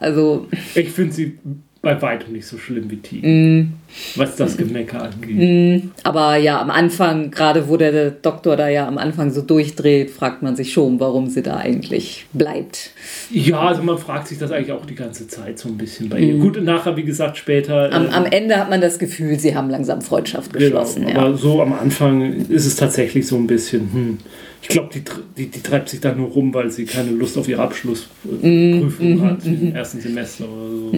[0.00, 1.38] Also, Ich finde sie
[1.88, 3.72] bei weitem nicht so schlimm wie Tiger, Mm.
[4.16, 5.84] was das Gemecker angeht.
[6.04, 10.42] aber ja, am Anfang, gerade wo der Doktor da ja am Anfang so durchdreht, fragt
[10.42, 12.90] man sich schon, warum sie da eigentlich bleibt.
[13.30, 16.18] Ja, also man fragt sich das eigentlich auch die ganze Zeit so ein bisschen bei
[16.20, 16.36] ihr.
[16.36, 17.88] Gut, und nachher, wie gesagt, später.
[17.88, 17.92] Mm.
[17.94, 21.08] Am, äh, am Ende hat man das Gefühl, sie haben langsam Freundschaft genau, geschlossen.
[21.08, 21.16] ja.
[21.16, 23.90] aber so am Anfang ist es tatsächlich so ein bisschen.
[23.92, 24.18] Hm,
[24.60, 25.02] ich glaube, die,
[25.36, 29.22] die, die treibt sich da nur rum, weil sie keine Lust auf ihre Abschlussprüfung Mm,
[29.24, 30.92] hat im ersten Semester oder so.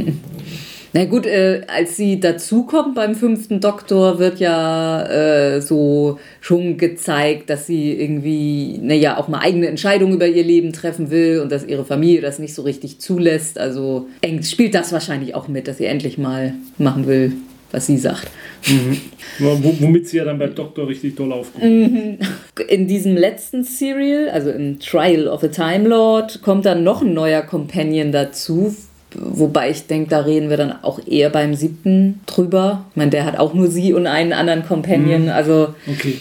[0.92, 7.48] Na gut, äh, als sie dazukommt beim fünften Doktor, wird ja äh, so schon gezeigt,
[7.48, 11.64] dass sie irgendwie, naja, auch mal eigene Entscheidungen über ihr Leben treffen will und dass
[11.64, 13.56] ihre Familie das nicht so richtig zulässt.
[13.58, 17.34] Also eng, spielt das wahrscheinlich auch mit, dass sie endlich mal machen will,
[17.70, 18.26] was sie sagt.
[19.38, 22.18] Wo- Womit sie ja dann beim Doktor richtig doll aufgeht.
[22.68, 27.14] In diesem letzten Serial, also im Trial of the Time Lord, kommt dann noch ein
[27.14, 28.74] neuer Companion dazu.
[29.14, 32.84] Wobei ich denke, da reden wir dann auch eher beim siebten drüber.
[32.90, 35.28] Ich meine, der hat auch nur sie und einen anderen Companion.
[35.28, 36.14] Also, Okay.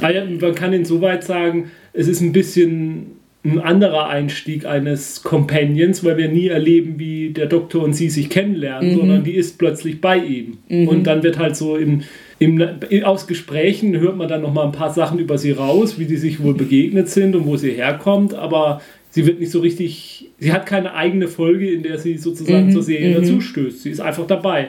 [0.00, 6.16] Ja, man kann insoweit sagen, es ist ein bisschen ein anderer Einstieg eines Companions, weil
[6.16, 10.18] wir nie erleben, wie der Doktor und sie sich kennenlernen, sondern die ist plötzlich bei
[10.18, 10.58] ihm.
[10.88, 12.02] Und dann wird halt so im,
[12.38, 12.62] im,
[13.04, 16.16] aus Gesprächen hört man dann noch mal ein paar Sachen über sie raus, wie die
[16.16, 20.52] sich wohl begegnet sind und wo sie herkommt, aber sie wird nicht so richtig, sie
[20.52, 23.82] hat keine eigene Folge, in der sie sozusagen zur Serie dazu stößt.
[23.82, 24.68] Sie ist einfach dabei.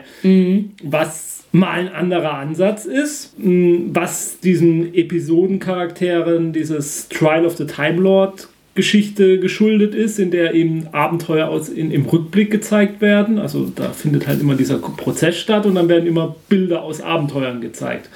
[0.84, 8.00] Was mal ein anderer Ansatz ist, mh, was diesen Episodencharakteren dieses Trial of the Time
[8.02, 13.38] Lord Geschichte geschuldet ist, in der eben Abenteuer aus in, im Rückblick gezeigt werden.
[13.40, 17.60] Also da findet halt immer dieser Prozess statt und dann werden immer Bilder aus Abenteuern
[17.62, 18.10] gezeigt.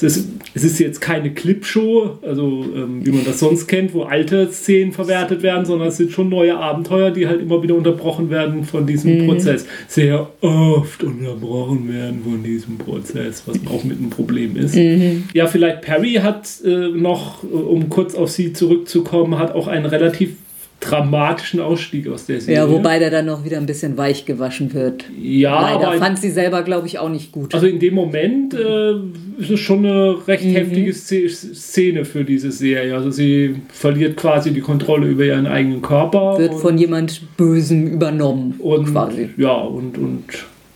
[0.00, 4.02] Es ist, es ist jetzt keine Clipshow, also ähm, wie man das sonst kennt, wo
[4.02, 8.30] alte Szenen verwertet werden, sondern es sind schon neue Abenteuer, die halt immer wieder unterbrochen
[8.30, 9.26] werden von diesem mhm.
[9.26, 9.66] Prozess.
[9.88, 14.76] Sehr oft unterbrochen werden von diesem Prozess, was auch mit einem Problem ist.
[14.76, 15.24] Mhm.
[15.34, 20.36] Ja, vielleicht Perry hat äh, noch, um kurz auf sie zurückzukommen, hat auch einen relativ
[20.80, 22.60] dramatischen Ausstieg aus der Serie.
[22.60, 25.04] Ja, wobei der dann noch wieder ein bisschen weich gewaschen wird.
[25.20, 27.52] Ja, Leider aber fand sie selber, glaube ich, auch nicht gut.
[27.52, 28.92] Also in dem Moment äh,
[29.38, 30.52] ist es schon eine recht mhm.
[30.52, 32.94] heftige Szene für diese Serie.
[32.94, 36.38] Also sie verliert quasi die Kontrolle über ihren eigenen Körper.
[36.38, 39.30] Wird von jemand Bösem übernommen, und, quasi.
[39.36, 40.24] Ja, und, und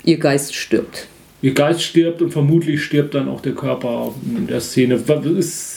[0.04, 1.06] ihr Geist stirbt.
[1.42, 4.94] Ihr Geist stirbt und vermutlich stirbt dann auch der Körper in der Szene.
[5.36, 5.71] Ist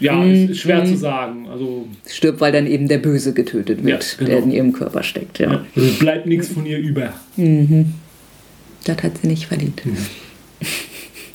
[0.00, 1.48] ja, mm, ist schwer zu sagen.
[1.48, 4.30] Also Stirbt, weil dann eben der Böse getötet wird, ja, genau.
[4.30, 5.38] der in ihrem Körper steckt.
[5.38, 5.52] Ja.
[5.52, 7.12] ja also bleibt nichts von ihr über.
[7.36, 7.94] Mhm.
[8.84, 9.84] Das hat sie nicht verdient.
[9.84, 9.96] Mhm.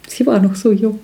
[0.08, 1.00] sie war noch so jung.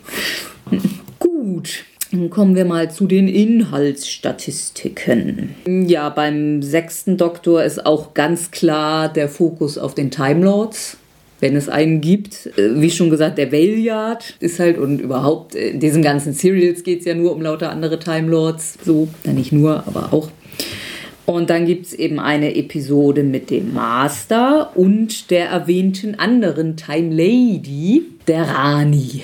[1.20, 1.86] Gut.
[2.12, 5.54] Dann kommen wir mal zu den Inhaltsstatistiken.
[5.88, 10.98] Ja, beim sechsten Doktor ist auch ganz klar der Fokus auf den Time Lords
[11.40, 12.48] wenn es einen gibt.
[12.58, 17.00] Äh, wie schon gesagt, der Valeyard ist halt und überhaupt in diesen ganzen Serials geht
[17.00, 18.78] es ja nur um lauter andere Time Lords.
[18.84, 20.30] So, ja, nicht nur, aber auch.
[21.26, 27.14] Und dann gibt es eben eine Episode mit dem Master und der erwähnten anderen Time
[27.14, 29.22] Lady, der Rani.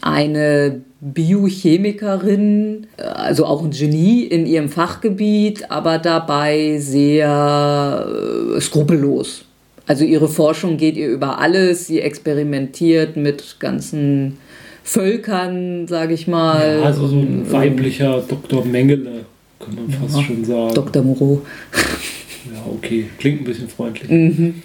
[0.00, 8.06] Eine Biochemikerin, äh, also auch ein Genie in ihrem Fachgebiet, aber dabei sehr
[8.56, 9.47] äh, skrupellos.
[9.88, 11.86] Also ihre Forschung geht ihr über alles.
[11.86, 14.36] Sie experimentiert mit ganzen
[14.84, 16.78] Völkern, sage ich mal.
[16.80, 18.64] Ja, also so ein ähm, weiblicher Dr.
[18.66, 19.24] Mengele,
[19.58, 20.74] kann man fast ja, schon sagen.
[20.74, 21.02] Dr.
[21.02, 21.40] Moreau.
[22.52, 23.06] Ja, okay.
[23.18, 24.10] Klingt ein bisschen freundlich.
[24.10, 24.62] Mhm.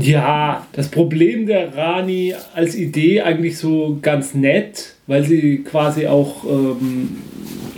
[0.00, 6.44] Ja, das Problem der Rani als Idee eigentlich so ganz nett, weil sie quasi auch
[6.44, 7.16] ähm,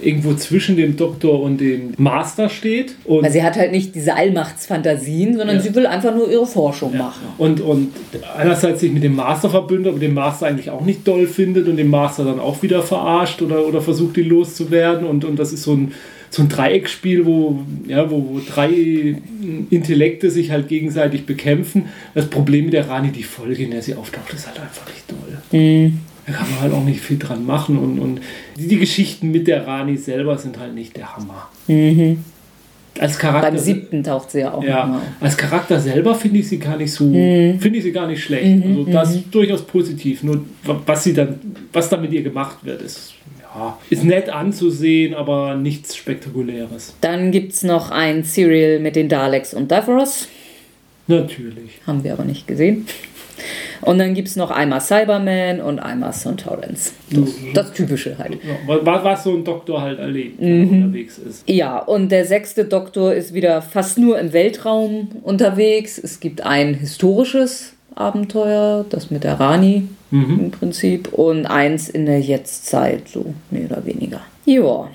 [0.03, 2.97] irgendwo zwischen dem Doktor und dem Master steht.
[3.05, 5.63] Und Weil sie hat halt nicht diese Allmachtsfantasien, sondern ja.
[5.63, 6.99] sie will einfach nur ihre Forschung ja.
[6.99, 7.27] machen.
[7.39, 7.93] Und, und
[8.37, 11.77] einerseits sich mit dem Master verbündet, aber den Master eigentlich auch nicht doll findet und
[11.77, 15.07] den Master dann auch wieder verarscht oder, oder versucht, ihn loszuwerden.
[15.07, 15.93] Und, und das ist so ein,
[16.33, 19.17] so ein Dreiecksspiel, wo, ja, wo, wo drei
[19.71, 21.87] Intellekte sich halt gegenseitig bekämpfen.
[22.15, 25.11] Das Problem mit der Rani, die Folge, in der sie auftaucht, ist halt einfach nicht
[25.11, 25.61] doll.
[25.61, 27.79] Mhm da kann man halt auch nicht viel dran machen.
[27.79, 28.21] Und, und
[28.57, 31.49] die, die Geschichten mit der Rani selber sind halt nicht der Hammer.
[31.67, 32.19] Mhm.
[32.99, 34.63] Als Charakter, Beim siebten taucht sie ja auch.
[34.63, 35.01] Ja, mal.
[35.19, 37.59] als Charakter selber finde ich sie gar nicht so, mhm.
[37.59, 38.45] finde ich sie gar nicht schlecht.
[38.45, 39.31] Mhm, also das ist mhm.
[39.31, 40.23] durchaus positiv.
[40.23, 41.41] Nur was sie dann,
[41.73, 43.15] was da mit ihr gemacht wird, ist
[43.55, 46.95] ja, ist nett anzusehen, aber nichts Spektakuläres.
[47.01, 50.29] Dann gibt es noch ein Serial mit den Daleks und Davros.
[51.07, 51.81] Natürlich.
[51.87, 52.87] Haben wir aber nicht gesehen.
[53.81, 56.93] Und dann gibt es noch einmal Cyberman und einmal Sontorrance.
[57.11, 57.53] Das, mhm.
[57.55, 58.39] das Typische halt.
[58.45, 60.85] Ja, was so ein Doktor halt erlebt, mhm.
[60.85, 61.49] unterwegs ist.
[61.49, 65.99] Ja, und der sechste Doktor ist wieder fast nur im Weltraum unterwegs.
[65.99, 70.41] Es gibt ein historisches Abenteuer, das mit der Rani mhm.
[70.41, 74.21] im Prinzip, und eins in der Jetztzeit, so mehr oder weniger.
[74.45, 74.89] Ja.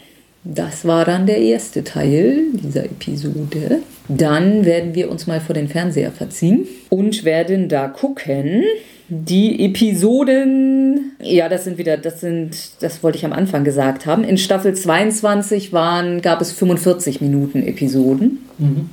[0.43, 3.79] Das war dann der erste Teil dieser Episode.
[4.07, 8.63] Dann werden wir uns mal vor den Fernseher verziehen und werden da gucken.
[9.09, 14.23] Die Episoden, ja, das sind wieder, das sind, das wollte ich am Anfang gesagt haben.
[14.23, 18.39] In Staffel 22 waren, gab es 45 Minuten Episoden.
[18.57, 18.89] Mhm.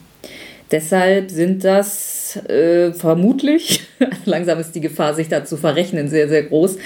[0.74, 3.82] Deshalb sind das äh, vermutlich,
[4.24, 6.78] langsam ist die Gefahr, sich da zu verrechnen, sehr, sehr groß,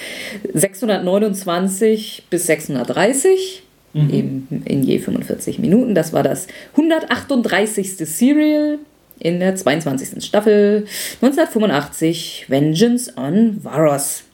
[0.53, 3.63] 629 bis 630
[3.95, 4.11] Mhm.
[4.11, 5.95] Eben in je 45 Minuten.
[5.95, 7.97] Das war das 138.
[7.97, 8.79] Serial
[9.19, 10.25] in der 22.
[10.25, 10.87] Staffel
[11.23, 14.25] 1985 Vengeance on Varos.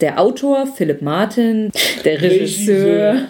[0.00, 1.70] Der Autor Philip Martin,
[2.04, 3.28] der Regisseur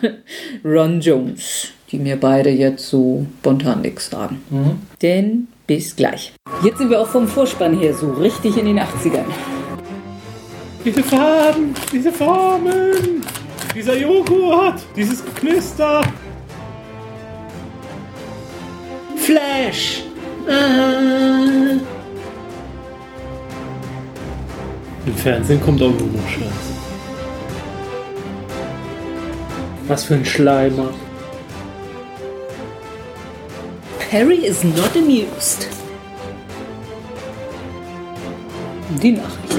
[0.65, 4.43] Ron Jones, die mir beide jetzt so spontan nichts sagen.
[4.51, 4.79] Mhm.
[5.03, 6.33] Denn bis gleich.
[6.63, 9.27] Jetzt sind wir auch vom Vorspann her so richtig in den 80ern.
[10.85, 13.23] Diese Farben, diese Formen.
[13.75, 14.81] Dieser Joghurt!
[14.95, 16.03] Dieses Knister!
[19.17, 20.05] Flash!
[20.49, 21.81] Ah.
[25.07, 26.77] Im Fernsehen kommt auch nur noch Scheiß.
[29.89, 30.91] Was für ein Schleimer.
[34.11, 35.67] Perry is not amused.
[39.03, 39.57] Die Nachricht.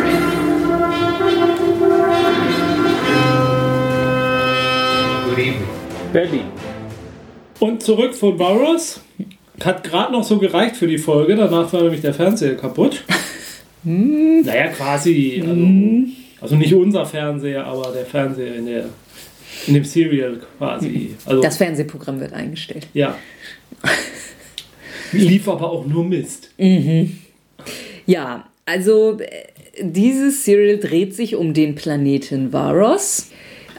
[6.13, 6.45] Berlin.
[7.60, 9.01] Und zurück von Varus.
[9.63, 11.36] Hat gerade noch so gereicht für die Folge.
[11.36, 13.03] Danach war nämlich der Fernseher kaputt.
[13.83, 15.43] naja, quasi.
[15.45, 15.67] Also,
[16.41, 18.86] also nicht unser Fernseher, aber der Fernseher in, der,
[19.65, 21.15] in dem Serial quasi.
[21.25, 22.88] Also, Das Fernsehprogramm wird eingestellt.
[22.93, 23.15] ja.
[25.12, 26.50] Lief aber auch nur Mist.
[28.06, 29.28] Ja, also äh,
[29.82, 33.30] dieses Serial dreht sich um den Planeten Varos,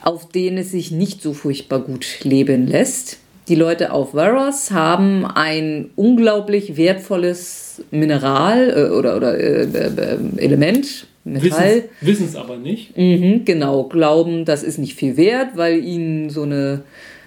[0.02, 3.18] auf den es sich nicht so furchtbar gut leben lässt.
[3.48, 11.06] Die Leute auf Varos haben ein unglaublich wertvolles Mineral äh, oder, oder äh, äh, Element,
[11.24, 11.84] Metall.
[12.00, 12.96] Wissen es aber nicht.
[12.96, 16.82] Mhm, genau, glauben, das ist nicht viel wert, weil ihnen so eine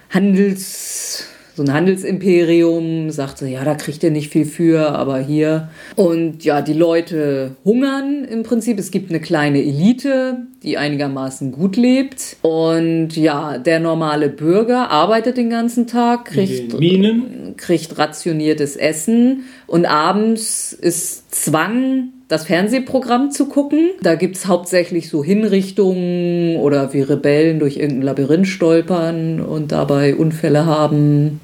[0.10, 5.70] Handels so ein Handelsimperium sagt so, ja, da kriegt ihr nicht viel für, aber hier.
[5.96, 8.80] Und ja, die Leute hungern im Prinzip.
[8.80, 12.38] Es gibt eine kleine Elite, die einigermaßen gut lebt.
[12.42, 17.56] Und ja, der normale Bürger arbeitet den ganzen Tag, kriegt Minen.
[17.58, 23.90] kriegt rationiertes Essen und abends ist Zwang, das Fernsehprogramm zu gucken.
[24.02, 30.16] Da gibt es hauptsächlich so Hinrichtungen oder wie Rebellen durch irgendein Labyrinth stolpern und dabei
[30.16, 31.42] Unfälle haben.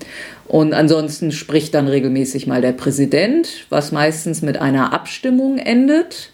[0.48, 6.32] Und ansonsten spricht dann regelmäßig mal der Präsident, was meistens mit einer Abstimmung endet.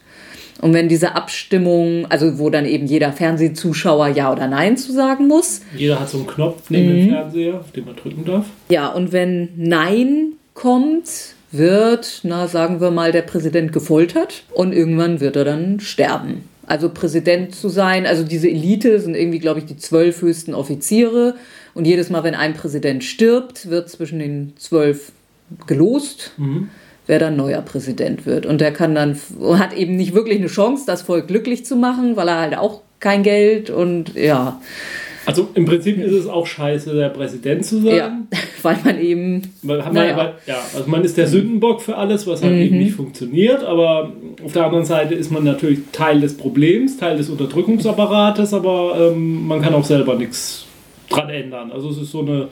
[0.62, 5.28] Und wenn diese Abstimmung, also wo dann eben jeder Fernsehzuschauer Ja oder Nein zu sagen
[5.28, 6.98] muss, Jeder hat so einen Knopf neben Mhm.
[7.06, 8.46] dem Fernseher, auf den man drücken darf.
[8.70, 11.10] ja, und wenn Nein kommt,
[11.54, 16.50] wird, na, sagen wir mal, der Präsident gefoltert und irgendwann wird er dann sterben.
[16.66, 21.36] Also Präsident zu sein, also diese Elite sind irgendwie, glaube ich, die zwölf höchsten Offiziere.
[21.74, 25.12] Und jedes Mal, wenn ein Präsident stirbt, wird zwischen den zwölf
[25.68, 26.32] gelost,
[27.06, 28.46] wer dann neuer Präsident wird.
[28.46, 29.18] Und der kann dann,
[29.58, 32.82] hat eben nicht wirklich eine Chance, das Volk glücklich zu machen, weil er halt auch
[33.00, 34.62] kein Geld und ja,
[35.26, 37.96] Also im Prinzip ist es auch scheiße, der Präsident zu sein.
[37.96, 38.18] ja,
[38.62, 40.18] weil man eben Weil, haben Naja.
[40.18, 44.12] weil, ja, also man ist der Sündenbock für alles, was halt eben nicht funktioniert, aber
[44.44, 49.48] auf der anderen Seite ist man natürlich Teil des Problems, Teil des Unterdrückungsapparates, aber ähm,
[49.48, 50.66] man kann auch selber nichts
[51.10, 51.72] dran ändern.
[51.72, 52.48] Also es ist so eine,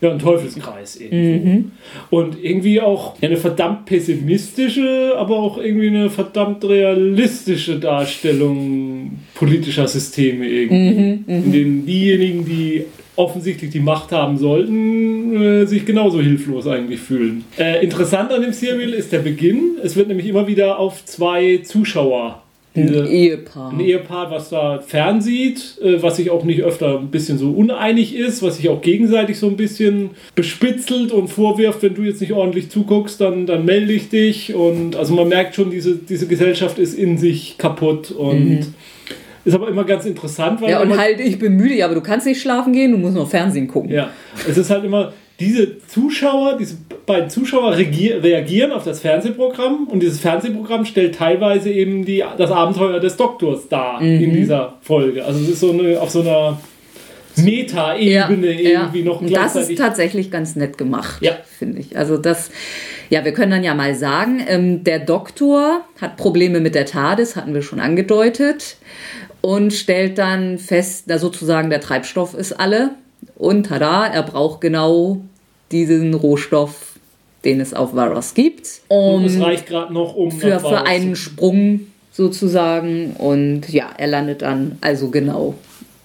[0.00, 1.70] ja, ein Teufelskreis irgendwo.
[2.10, 10.46] Und irgendwie auch eine verdammt pessimistische, aber auch irgendwie eine verdammt realistische Darstellung politischer Systeme
[10.46, 11.32] irgendwie.
[11.34, 12.84] in denen diejenigen, die
[13.16, 17.44] offensichtlich die Macht haben sollten, äh, sich genauso hilflos eigentlich fühlen.
[17.58, 19.76] Äh, interessant an dem Serial ist der Beginn.
[19.82, 22.42] Es wird nämlich immer wieder auf zwei Zuschauer
[22.76, 23.72] ein Ehepaar.
[23.72, 28.14] ein Ehepaar, was da fernsieht, äh, was sich auch nicht öfter ein bisschen so uneinig
[28.14, 32.32] ist, was sich auch gegenseitig so ein bisschen bespitzelt und vorwirft, wenn du jetzt nicht
[32.32, 34.54] ordentlich zuguckst, dann, dann melde ich dich.
[34.54, 38.72] Und also man merkt schon, diese, diese Gesellschaft ist in sich kaputt und
[39.44, 40.72] ist aber immer ganz interessant, weil Mhm.
[40.72, 43.28] Ja, und halt, ich bin müde, aber du kannst nicht schlafen gehen, du musst noch
[43.28, 43.90] Fernsehen gucken.
[43.90, 44.10] ja,
[44.48, 46.76] es ist halt immer, diese Zuschauer, diese
[47.10, 53.00] beiden Zuschauer reagieren auf das Fernsehprogramm und dieses Fernsehprogramm stellt teilweise eben die, das Abenteuer
[53.00, 54.22] des Doktors dar Mhm.
[54.22, 55.24] in dieser Folge.
[55.24, 56.58] Also es ist so eine, auf so einer
[57.36, 61.32] Meta-Ebene irgendwie noch Und das ist tatsächlich ganz nett gemacht, Ja.
[61.58, 61.96] finde ich.
[61.96, 62.50] Also das,
[63.08, 67.36] ja, wir können dann ja mal sagen, ähm, der Doktor hat Probleme mit der TARDIS,
[67.36, 68.76] hatten wir schon angedeutet,
[69.42, 72.90] und stellt dann fest, da sozusagen der Treibstoff ist alle.
[73.36, 75.22] Und tada, er braucht genau
[75.72, 76.89] diesen Rohstoff,
[77.44, 78.68] den es auf Varos gibt.
[78.88, 81.80] und Um es reicht gerade noch, um für, für einen Sprung
[82.12, 83.12] sozusagen.
[83.18, 85.54] Und ja, er landet dann also genau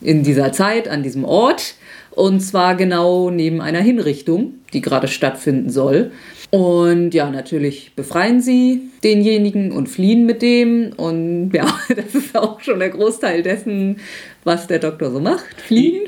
[0.02, 1.76] in dieser Zeit, an diesem Ort.
[2.16, 6.12] Und zwar genau neben einer Hinrichtung, die gerade stattfinden soll.
[6.52, 10.94] Und ja, natürlich befreien sie denjenigen und fliehen mit dem.
[10.96, 13.98] Und ja, das ist auch schon der Großteil dessen,
[14.46, 15.60] was der Doktor so macht.
[15.62, 16.04] Fliehen.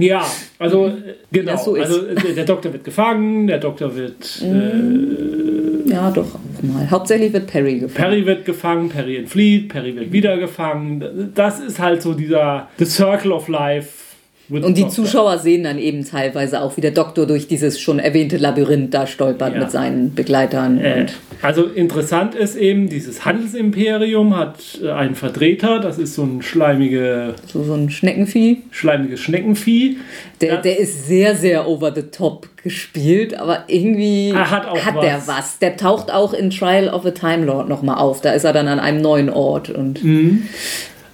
[0.00, 0.26] Ja,
[0.58, 1.56] also äh, genau.
[1.56, 6.90] so also der Doktor wird gefangen, der Doktor wird äh, Ja, doch auch mal.
[6.90, 7.94] Hauptsächlich wird Perry gefangen.
[7.94, 11.32] Perry wird gefangen, Perry entflieht, Perry wird wieder gefangen.
[11.34, 14.03] Das ist halt so dieser The Circle of Life.
[14.50, 14.88] Und die.
[14.88, 19.06] Zuschauer sehen dann eben teilweise auch, wie der Doktor durch dieses schon erwähnte Labyrinth da
[19.06, 19.60] stolpert Ja.
[19.60, 20.78] mit seinen Begleitern.
[20.80, 21.06] Äh,
[21.40, 27.34] also interessant ist eben, dieses Handelsimperium hat äh, einen Vertreter, das ist so ein schleimige,
[27.50, 28.58] so, so ein Schneckenvieh.
[28.70, 29.96] schleimiges Schneckenvieh.
[30.40, 34.66] Der, der ist sehr, sehr over the top gespielt, aber irgendwie Er hat
[35.02, 35.28] der was.
[35.28, 35.58] was.
[35.58, 38.20] Der taucht auch in Trial of a Time Lord nochmal auf.
[38.20, 39.70] Da ist er dann an einem neuen Ort.
[39.70, 40.42] Und Mhm.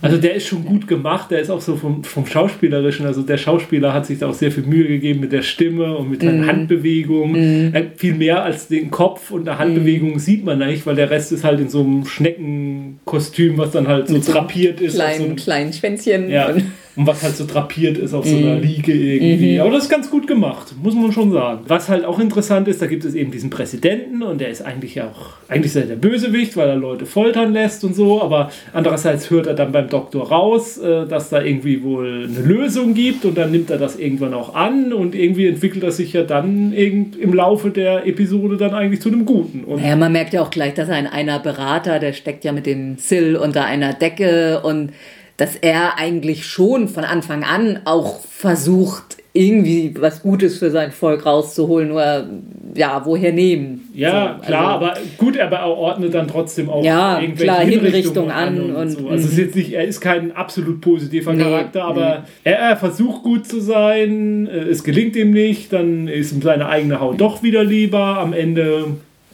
[0.03, 3.37] Also der ist schon gut gemacht, der ist auch so vom, vom Schauspielerischen, also der
[3.37, 6.27] Schauspieler hat sich da auch sehr viel Mühe gegeben mit der Stimme und mit Mhm.
[6.27, 7.75] seinen Handbewegungen.
[7.75, 11.33] Äh, viel mehr als den Kopf und der Handbewegung sieht man nicht, weil der Rest
[11.33, 15.01] ist halt in so einem Schneckenkostüm, was dann halt so Mit so drapiert ist.
[15.01, 16.31] auf so kleinen Schwänzchen.
[16.31, 16.55] Ja.
[17.01, 19.61] Und, was halt so drapiert ist auf so einer Liege irgendwie.
[19.61, 21.61] Aber das ist ganz gut gemacht, muss man schon sagen.
[21.67, 25.01] Was halt auch interessant ist, da gibt es eben diesen Präsidenten und der ist eigentlich
[25.01, 28.23] auch, eigentlich ist er der Bösewicht, weil er Leute foltern lässt und so.
[28.23, 32.95] Aber andererseits hört er dann beim Doktor raus, äh, dass da irgendwie wohl eine Lösung
[32.95, 36.23] gibt und dann nimmt er das irgendwann auch an und irgendwie entwickelt er sich ja
[36.23, 39.65] dann im Laufe der Episode dann eigentlich zu einem Guten.
[39.65, 42.53] Und ja, man merkt ja auch gleich, dass er ein einer Berater, der steckt ja
[42.53, 44.93] mit dem Sill unter einer Decke und
[45.41, 51.25] dass er eigentlich schon von Anfang an auch versucht, irgendwie was Gutes für sein Volk
[51.25, 52.29] rauszuholen, nur
[52.75, 53.89] ja, woher nehmen?
[53.95, 57.65] Ja, so, klar, also, aber gut, aber er ordnet dann trotzdem auch ja, irgendwelche klar,
[57.65, 58.61] Hinrichtungen an.
[58.61, 59.09] und, und so.
[59.09, 59.39] Also ist mhm.
[59.39, 62.51] jetzt nicht, er ist kein absolut positiver nee, Charakter, aber nee.
[62.51, 66.67] er, er, versucht gut zu sein, äh, es gelingt ihm nicht, dann ist ihm seine
[66.67, 68.89] eigene Haut doch wieder lieber, am Ende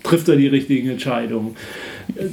[0.05, 1.57] trifft er die richtigen Entscheidungen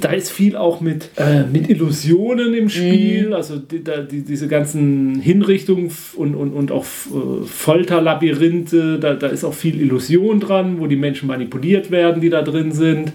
[0.00, 3.32] da ist viel auch mit, äh, mit Illusionen im Spiel, mhm.
[3.32, 9.26] also die, da, die, diese ganzen Hinrichtungen und, und, und auch äh, Folterlabyrinthe, da, da
[9.26, 13.12] ist auch viel Illusion dran, wo die Menschen manipuliert werden, die da drin sind.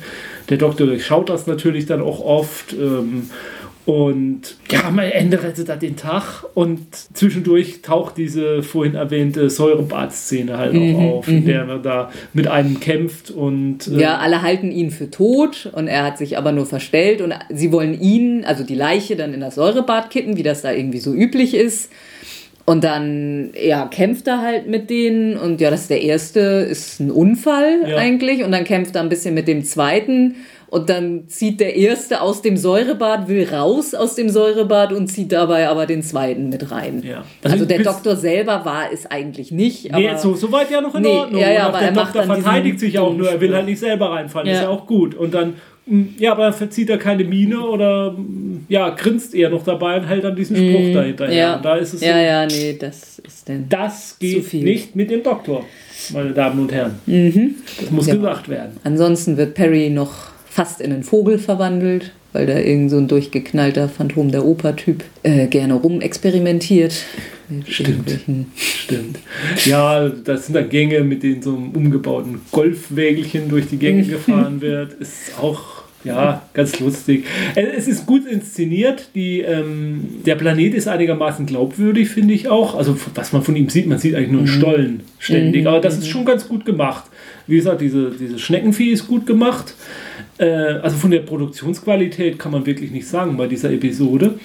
[0.49, 2.73] Der Doktor durchschaut das natürlich dann auch oft.
[2.73, 3.29] Ähm,
[3.89, 6.79] und ja, am Ende rettet er den Tag und
[7.15, 11.45] zwischendurch taucht diese vorhin erwähnte Säurebad-Szene halt mhm, auch auf, in mhm.
[11.45, 13.87] der er da mit einem kämpft und.
[13.87, 17.33] Äh ja, alle halten ihn für tot und er hat sich aber nur verstellt und
[17.49, 20.99] sie wollen ihn, also die Leiche, dann in das Säurebad kippen, wie das da irgendwie
[20.99, 21.91] so üblich ist.
[22.65, 26.99] Und dann, ja, kämpft er halt mit denen und ja, das ist der erste, ist
[26.99, 27.97] ein Unfall ja.
[27.97, 30.35] eigentlich und dann kämpft er ein bisschen mit dem zweiten
[30.69, 35.31] und dann zieht der erste aus dem Säurebad, will raus aus dem Säurebad und zieht
[35.31, 37.01] dabei aber den zweiten mit rein.
[37.03, 37.23] Ja.
[37.43, 39.93] Also, also der Doktor selber war es eigentlich nicht.
[39.93, 41.41] Aber nee, so, so weit ja noch in nee, Ordnung.
[41.41, 44.47] Ja, ja, aber der Doktor verteidigt sich auch nur, er will halt nicht selber reinfallen,
[44.47, 44.55] ja.
[44.55, 45.15] ist ja auch gut.
[45.15, 45.55] Und dann
[45.89, 49.97] hm, ja, aber dann verzieht er keine Miene oder hm, ja, grinst eher noch dabei
[49.97, 51.31] und hält dann diesen Spruch mm, dahinter.
[51.31, 51.55] Ja.
[51.55, 53.67] Und da ist es ja, so, ja, nee, das ist denn.
[53.69, 55.65] Das geht nicht mit dem Doktor,
[56.13, 56.99] meine Damen und Herren.
[57.07, 57.55] Mhm.
[57.79, 58.15] Das muss ja.
[58.15, 58.77] gesagt werden.
[58.83, 63.89] Ansonsten wird Perry noch fast in einen Vogel verwandelt, weil da irgend so ein durchgeknallter
[63.89, 66.93] Phantom der Oper-Typ äh, gerne rumexperimentiert.
[67.67, 68.19] Stimmt.
[68.55, 69.19] Stimmt.
[69.65, 74.61] Ja, das sind da Gänge, mit denen so einem umgebauten Golfwägelchen durch die Gänge gefahren
[74.61, 74.93] wird.
[74.93, 77.25] Ist auch ja, ganz lustig.
[77.55, 79.09] Äh, es ist gut inszeniert.
[79.15, 82.75] Die, ähm, der Planet ist einigermaßen glaubwürdig, finde ich auch.
[82.75, 84.59] Also, was man von ihm sieht, man sieht eigentlich nur einen mhm.
[84.59, 85.67] Stollen ständig.
[85.67, 86.09] Aber das ist mhm.
[86.09, 87.05] schon ganz gut gemacht.
[87.47, 89.73] Wie gesagt, diese, diese Schneckenvieh ist gut gemacht.
[90.39, 90.45] Äh,
[90.81, 94.39] also von der Produktionsqualität kann man wirklich nicht sagen bei dieser Episode.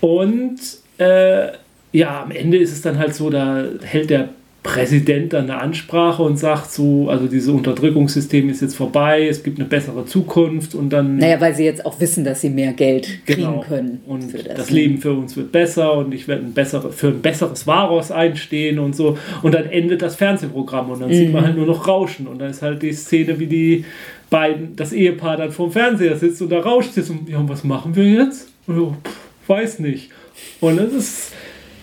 [0.00, 0.58] Und
[0.98, 1.48] äh,
[1.92, 4.30] ja, am Ende ist es dann halt so, da hält der
[4.64, 9.58] Präsident dann eine Ansprache und sagt so, also dieses Unterdrückungssystem ist jetzt vorbei, es gibt
[9.58, 11.18] eine bessere Zukunft und dann...
[11.18, 13.60] Naja, weil sie jetzt auch wissen, dass sie mehr Geld kriegen genau.
[13.60, 14.00] können.
[14.06, 17.20] Und das, das, Leben für uns wird besser und ich werde ein bessere, für ein
[17.20, 19.18] besseres Varos einstehen und so.
[19.42, 21.14] Und dann endet das Fernsehprogramm und dann mhm.
[21.14, 23.84] sieht man halt nur noch Rauschen und dann ist halt die Szene, wie die
[24.34, 27.62] beiden, das Ehepaar dann vorm Fernseher sitzt und da rauscht es und ja, und was
[27.62, 28.48] machen wir jetzt?
[28.66, 30.10] Und so, pff, weiß nicht.
[30.60, 31.32] Und das ist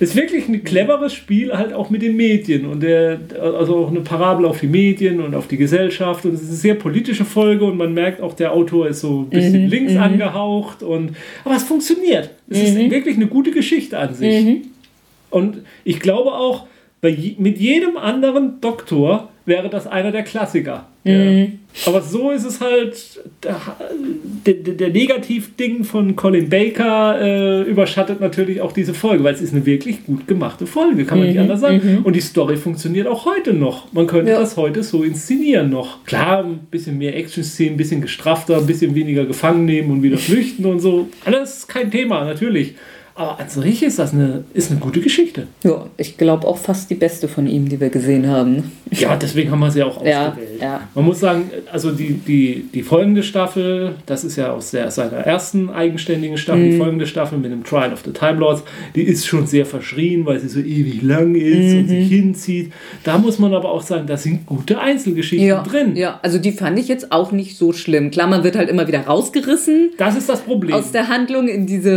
[0.02, 4.02] ist wirklich ein cleveres Spiel, halt auch mit den Medien und der, also auch eine
[4.02, 6.26] Parabel auf die Medien und auf die Gesellschaft.
[6.26, 9.22] Und es ist eine sehr politische Folge und man merkt auch, der Autor ist so
[9.22, 10.00] ein bisschen mhm, links mhm.
[10.00, 10.82] angehaucht.
[10.82, 12.32] Und, aber es funktioniert.
[12.50, 12.64] Es mhm.
[12.64, 14.44] ist wirklich eine gute Geschichte an sich.
[14.44, 14.62] Mhm.
[15.30, 16.66] Und ich glaube auch,
[17.02, 20.86] bei, mit jedem anderen Doktor wäre das einer der Klassiker.
[21.04, 21.60] Mhm.
[21.88, 22.96] Aber so ist es halt,
[23.44, 23.60] der,
[24.46, 29.54] der, der Negativding von Colin Baker äh, überschattet natürlich auch diese Folge, weil es ist
[29.54, 31.34] eine wirklich gut gemachte Folge, kann man mhm.
[31.34, 31.82] nicht anders sagen.
[31.84, 32.06] Mhm.
[32.06, 33.92] Und die Story funktioniert auch heute noch.
[33.94, 34.40] Man könnte ja.
[34.40, 36.06] das heute so inszenieren noch.
[36.06, 40.20] Klar, ein bisschen mehr Action-Szenen, ein bisschen gestrafter, ein bisschen weniger gefangen nehmen und wieder
[40.20, 41.10] flüchten und so.
[41.26, 42.76] Alles kein Thema, natürlich.
[43.16, 45.48] Aber an sich ist das eine, ist eine gute Geschichte.
[45.64, 48.72] Ja, ich glaube auch fast die beste von ihm, die wir gesehen haben.
[48.90, 50.60] Ja, deswegen haben wir sie auch ausgewählt.
[50.60, 50.82] Ja, ja.
[50.96, 55.18] Man muss sagen, also die, die, die folgende Staffel, das ist ja aus der, seiner
[55.18, 56.72] ersten eigenständigen Staffel, mhm.
[56.72, 58.64] die folgende Staffel mit dem Trial of the Time Lords,
[58.96, 61.80] die ist schon sehr verschrien, weil sie so ewig lang ist mhm.
[61.80, 62.74] und sich hinzieht.
[63.04, 65.96] Da muss man aber auch sagen, da sind gute Einzelgeschichten ja, drin.
[65.96, 68.12] Ja, also die fand ich jetzt auch nicht so schlimm.
[68.12, 69.92] Klar, man wird halt immer wieder rausgerissen.
[69.98, 70.76] Das ist das Problem.
[70.76, 71.96] Aus der Handlung in, diese,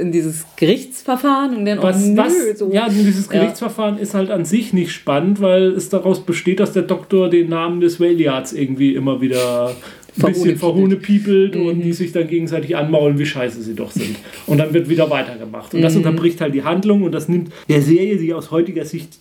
[0.00, 2.70] in dieses Gerichtsverfahren und dann was, oh, nö, was, so.
[2.70, 4.02] Ja, dieses Gerichtsverfahren ja.
[4.02, 7.80] ist halt an sich nicht spannend, weil es daraus besteht, dass der Doktor den Namen
[7.80, 9.74] des Whaleyards irgendwie immer wieder
[10.18, 11.66] ein bisschen verhohnepiepelt mhm.
[11.66, 14.16] und die sich dann gegenseitig anmaulen, wie scheiße sie doch sind.
[14.46, 15.72] Und dann wird wieder weitergemacht.
[15.72, 16.04] Und das mhm.
[16.04, 19.16] unterbricht halt die Handlung und das nimmt der Serie, die aus heutiger Sicht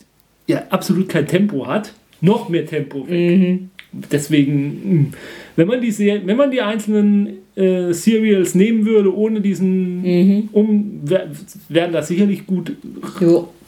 [0.45, 3.39] ja absolut kein Tempo hat, noch mehr Tempo weg.
[3.39, 3.69] Mhm.
[3.91, 5.13] Deswegen, hm,
[5.55, 10.49] wenn man die, Serie, wenn man die einzelnen äh, Serials nehmen würde, ohne diesen mhm.
[10.51, 11.01] um,
[11.69, 12.73] wären das sicherlich gut,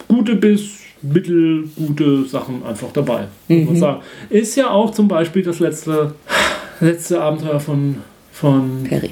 [0.07, 3.27] gute bis mittelgute Sachen einfach dabei.
[3.65, 4.01] man sagen.
[4.29, 6.13] Ist ja auch zum Beispiel das letzte,
[6.79, 7.97] letzte Abenteuer von,
[8.31, 9.09] von Perry.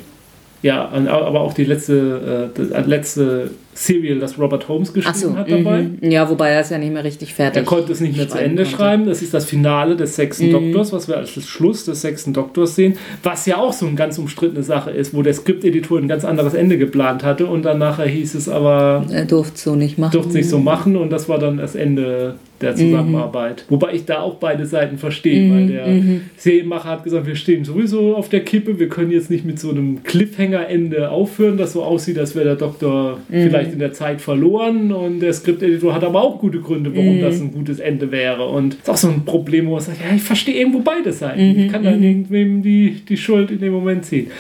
[0.62, 5.36] ja, aber auch die letzte, äh, das letzte Serial, das Robert Holmes geschrieben so.
[5.38, 5.84] hat dabei.
[5.84, 6.12] Mhm.
[6.12, 8.38] Ja, wobei er es ja nicht mehr richtig fertig Er konnte es nicht mehr zu
[8.38, 8.78] Ende konnte.
[8.78, 9.06] schreiben.
[9.06, 10.52] Das ist das Finale des sechsten Mhm.
[10.52, 12.96] Doktors, was wir als Schluss des sechsten Doktors sehen.
[13.24, 16.54] Was ja auch so eine ganz umstrittene Sache ist, wo der Skripteditor ein ganz anderes
[16.56, 20.12] Ende geplant hatte und dann nachher hieß es aber, Er durfte es so nicht machen.
[20.12, 23.64] durfte es nicht so machen und das war dann das Ende der Zusammenarbeit.
[23.70, 25.88] Wobei ich da auch beide Seiten verstehe, weil der
[26.36, 29.70] Serienmacher hat gesagt, wir stehen sowieso auf der Kippe, wir können jetzt nicht mit so
[29.70, 34.92] einem Cliffhanger-Ende aufhören, das so aussieht, als wäre der Doktor vielleicht in der Zeit verloren
[34.92, 38.74] und der Skripteditor hat aber auch gute Gründe, warum das ein gutes Ende wäre und
[38.74, 41.40] das ist auch so ein Problem, wo man sagt, ja, ich verstehe irgendwo beide Seiten.
[41.40, 44.32] Ich kann da irgendwem die, die Schuld in dem Moment ziehen.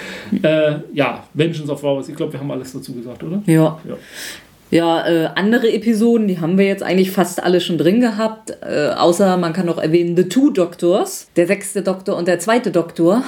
[0.41, 3.41] Äh, ja, Vengeance of Hours, ich glaube, wir haben alles dazu gesagt, oder?
[3.45, 3.79] Ja.
[3.87, 3.97] Ja.
[4.71, 8.55] Ja, äh, andere Episoden, die haben wir jetzt eigentlich fast alle schon drin gehabt.
[8.61, 12.69] Äh, außer man kann noch erwähnen The Two Doctors, der sechste Doktor und der zweite
[12.69, 13.23] Doktor.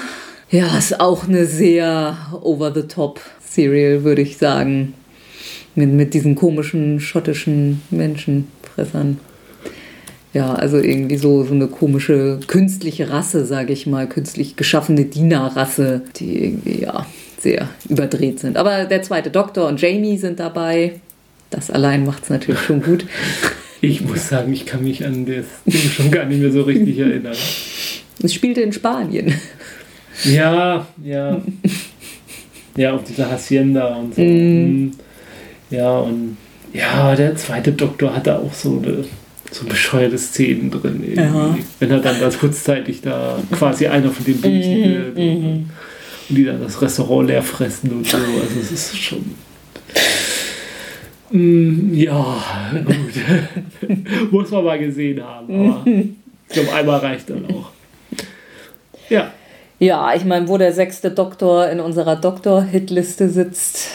[0.52, 4.94] Ja, ist auch eine sehr over-the-top-Serial, würde ich sagen.
[5.76, 9.20] Mit, mit diesen komischen schottischen Menschenfressern.
[10.34, 16.04] Ja, also irgendwie so, so eine komische künstliche Rasse, sage ich mal, künstlich geschaffene Dienerrasse,
[16.16, 17.06] die irgendwie, ja,
[17.38, 18.58] sehr überdreht sind.
[18.58, 21.02] Aber der zweite Doktor und Jamie sind dabei.
[21.50, 23.06] Das allein macht es natürlich schon gut.
[23.84, 27.00] Ich muss sagen, ich kann mich an das Ding schon gar nicht mehr so richtig
[27.00, 27.36] erinnern.
[28.22, 29.34] Es spielte in Spanien.
[30.24, 31.42] Ja, ja.
[32.76, 34.22] Ja, auf dieser Hacienda und so.
[34.22, 34.92] Mm.
[35.72, 36.38] Ja, und
[36.74, 39.06] ja, der zweite Doktor hatte auch so eine
[39.52, 41.04] so bescheuerte Szenen drin.
[41.04, 41.22] Irgendwie.
[41.22, 41.58] Ja.
[41.80, 45.72] Wenn er dann da kurzzeitig da quasi einer von den Bösen wird und, und
[46.30, 48.18] die dann das Restaurant leer fressen und so.
[48.18, 49.36] Also es ist schon.
[51.32, 52.42] Mm, ja,
[52.86, 54.32] gut.
[54.32, 55.70] Muss man mal gesehen haben.
[55.70, 57.72] Aber ich glaube, einmal reicht dann auch.
[59.10, 59.32] Ja.
[59.80, 63.88] Ja, ich meine, wo der sechste Doktor in unserer Doktor-Hitliste sitzt,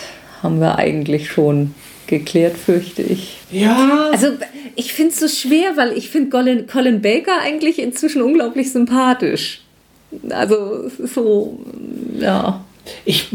[0.43, 1.75] haben wir eigentlich schon
[2.07, 3.39] geklärt, fürchte ich.
[3.51, 4.11] Ja.
[4.13, 4.29] Also,
[4.75, 9.63] ich finde es so schwer, weil ich finde Colin, Colin Baker eigentlich inzwischen unglaublich sympathisch.
[10.31, 11.59] Also, es so,
[12.21, 12.65] ja.
[13.05, 13.29] Ich,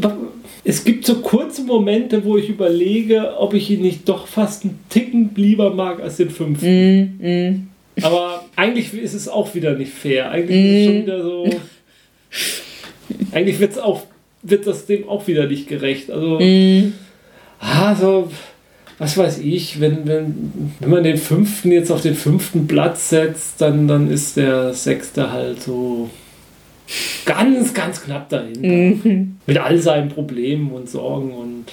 [0.63, 4.79] es gibt so kurze Momente, wo ich überlege, ob ich ihn nicht doch fast einen
[4.89, 7.67] Ticken lieber mag als den fünften.
[8.01, 10.31] Aber eigentlich ist es auch wieder nicht fair.
[10.31, 11.49] Eigentlich ist es schon wieder so.
[13.33, 14.03] Eigentlich wird's auch,
[14.43, 16.11] wird das dem auch wieder nicht gerecht.
[16.11, 16.39] Also,
[17.59, 18.29] ah, so,
[18.97, 23.59] was weiß ich, wenn, wenn, wenn man den fünften jetzt auf den fünften Platz setzt,
[23.59, 26.09] dann, dann ist der sechste halt so
[27.25, 28.67] ganz, ganz knapp dahinter.
[29.47, 31.65] Mit all seinen Problemen und Sorgen und.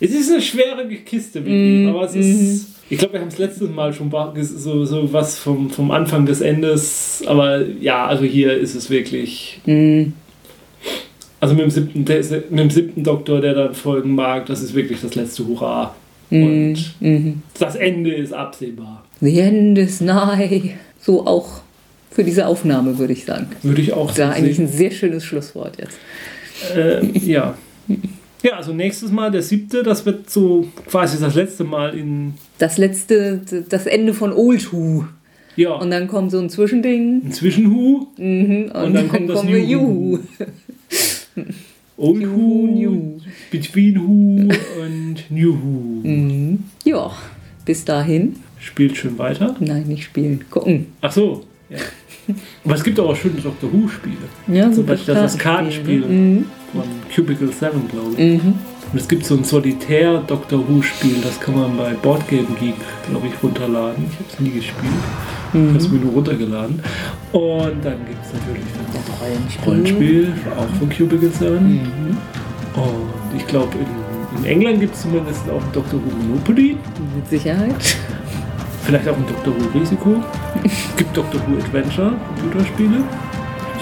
[0.00, 2.66] es ist eine schwere Kiste mit ihm, aber es ist.
[2.90, 4.10] Ich glaube, wir haben es letztes Mal schon
[4.40, 9.60] so, so was vom, vom Anfang des Endes, aber ja, also hier ist es wirklich.
[11.40, 12.18] Also mit dem, siebten, der,
[12.50, 15.94] mit dem siebten Doktor, der dann folgen mag, das ist wirklich das letzte Hurra.
[16.30, 16.76] Und
[17.58, 19.04] das Ende ist absehbar.
[19.20, 20.74] The end is nigh.
[21.00, 21.62] So auch
[22.10, 23.48] für diese Aufnahme, würde ich sagen.
[23.62, 25.98] Würde ich auch Das war so eigentlich ein sehr schönes Schlusswort jetzt.
[26.76, 27.54] Äh, ja.
[28.42, 32.34] Ja, also nächstes Mal, der siebte, das wird so quasi das letzte Mal in.
[32.58, 35.04] Das letzte, das Ende von Old Who.
[35.56, 37.22] Ja, Und dann kommt so ein Zwischending.
[37.26, 40.18] ein Zwischenhu, Mhm, und, dann kommt das kommen wir New Juhu.
[41.96, 43.20] Old Who, New.
[43.50, 44.48] Between Who
[44.82, 46.58] und New Who.
[46.84, 47.12] Ja,
[47.64, 48.36] bis dahin.
[48.58, 49.54] Spielt schön weiter.
[49.60, 50.44] Nein, nicht spielen.
[50.50, 50.86] Gucken.
[51.00, 51.78] Ach so, ja.
[52.64, 54.16] Aber es gibt auch schöne Doctor Who-Spiele.
[54.46, 56.44] Ja, Zum Beispiel das Kartenspiel, Kartenspiel ne?
[56.72, 56.82] von
[57.14, 58.40] Cubicle 7, glaube ich.
[58.92, 62.74] Und es gibt so ein Solitär Doctor Who-Spiel, das kann man bei Boardgame Geek,
[63.08, 64.04] glaube ich, runterladen.
[64.08, 64.92] Ich habe es nie gespielt.
[65.52, 66.80] Es mir nur runtergeladen.
[67.32, 68.62] Und dann gibt es natürlich
[68.94, 69.64] noch Rollenspiel.
[69.66, 71.80] Rollenspiel, auch von Cubicle 7.
[72.74, 76.76] Und ich glaube, in, in England gibt es zumindest auch ein Doctor Who Monopoly.
[77.16, 77.74] Mit Sicherheit.
[78.84, 80.22] Vielleicht auch ein Doctor Who Risiko.
[80.64, 83.02] Es gibt Doctor Who Adventure, Computerspiele.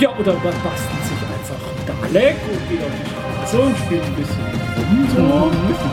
[0.00, 4.14] Ja, oder man bastelt sich einfach Dalek und geht auf die Straße und spielt ein
[4.14, 4.44] bisschen
[4.76, 5.90] rum, so, ein bisschen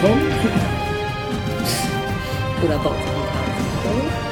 [0.00, 0.32] kommt.
[2.64, 4.31] Oder baut sich ein?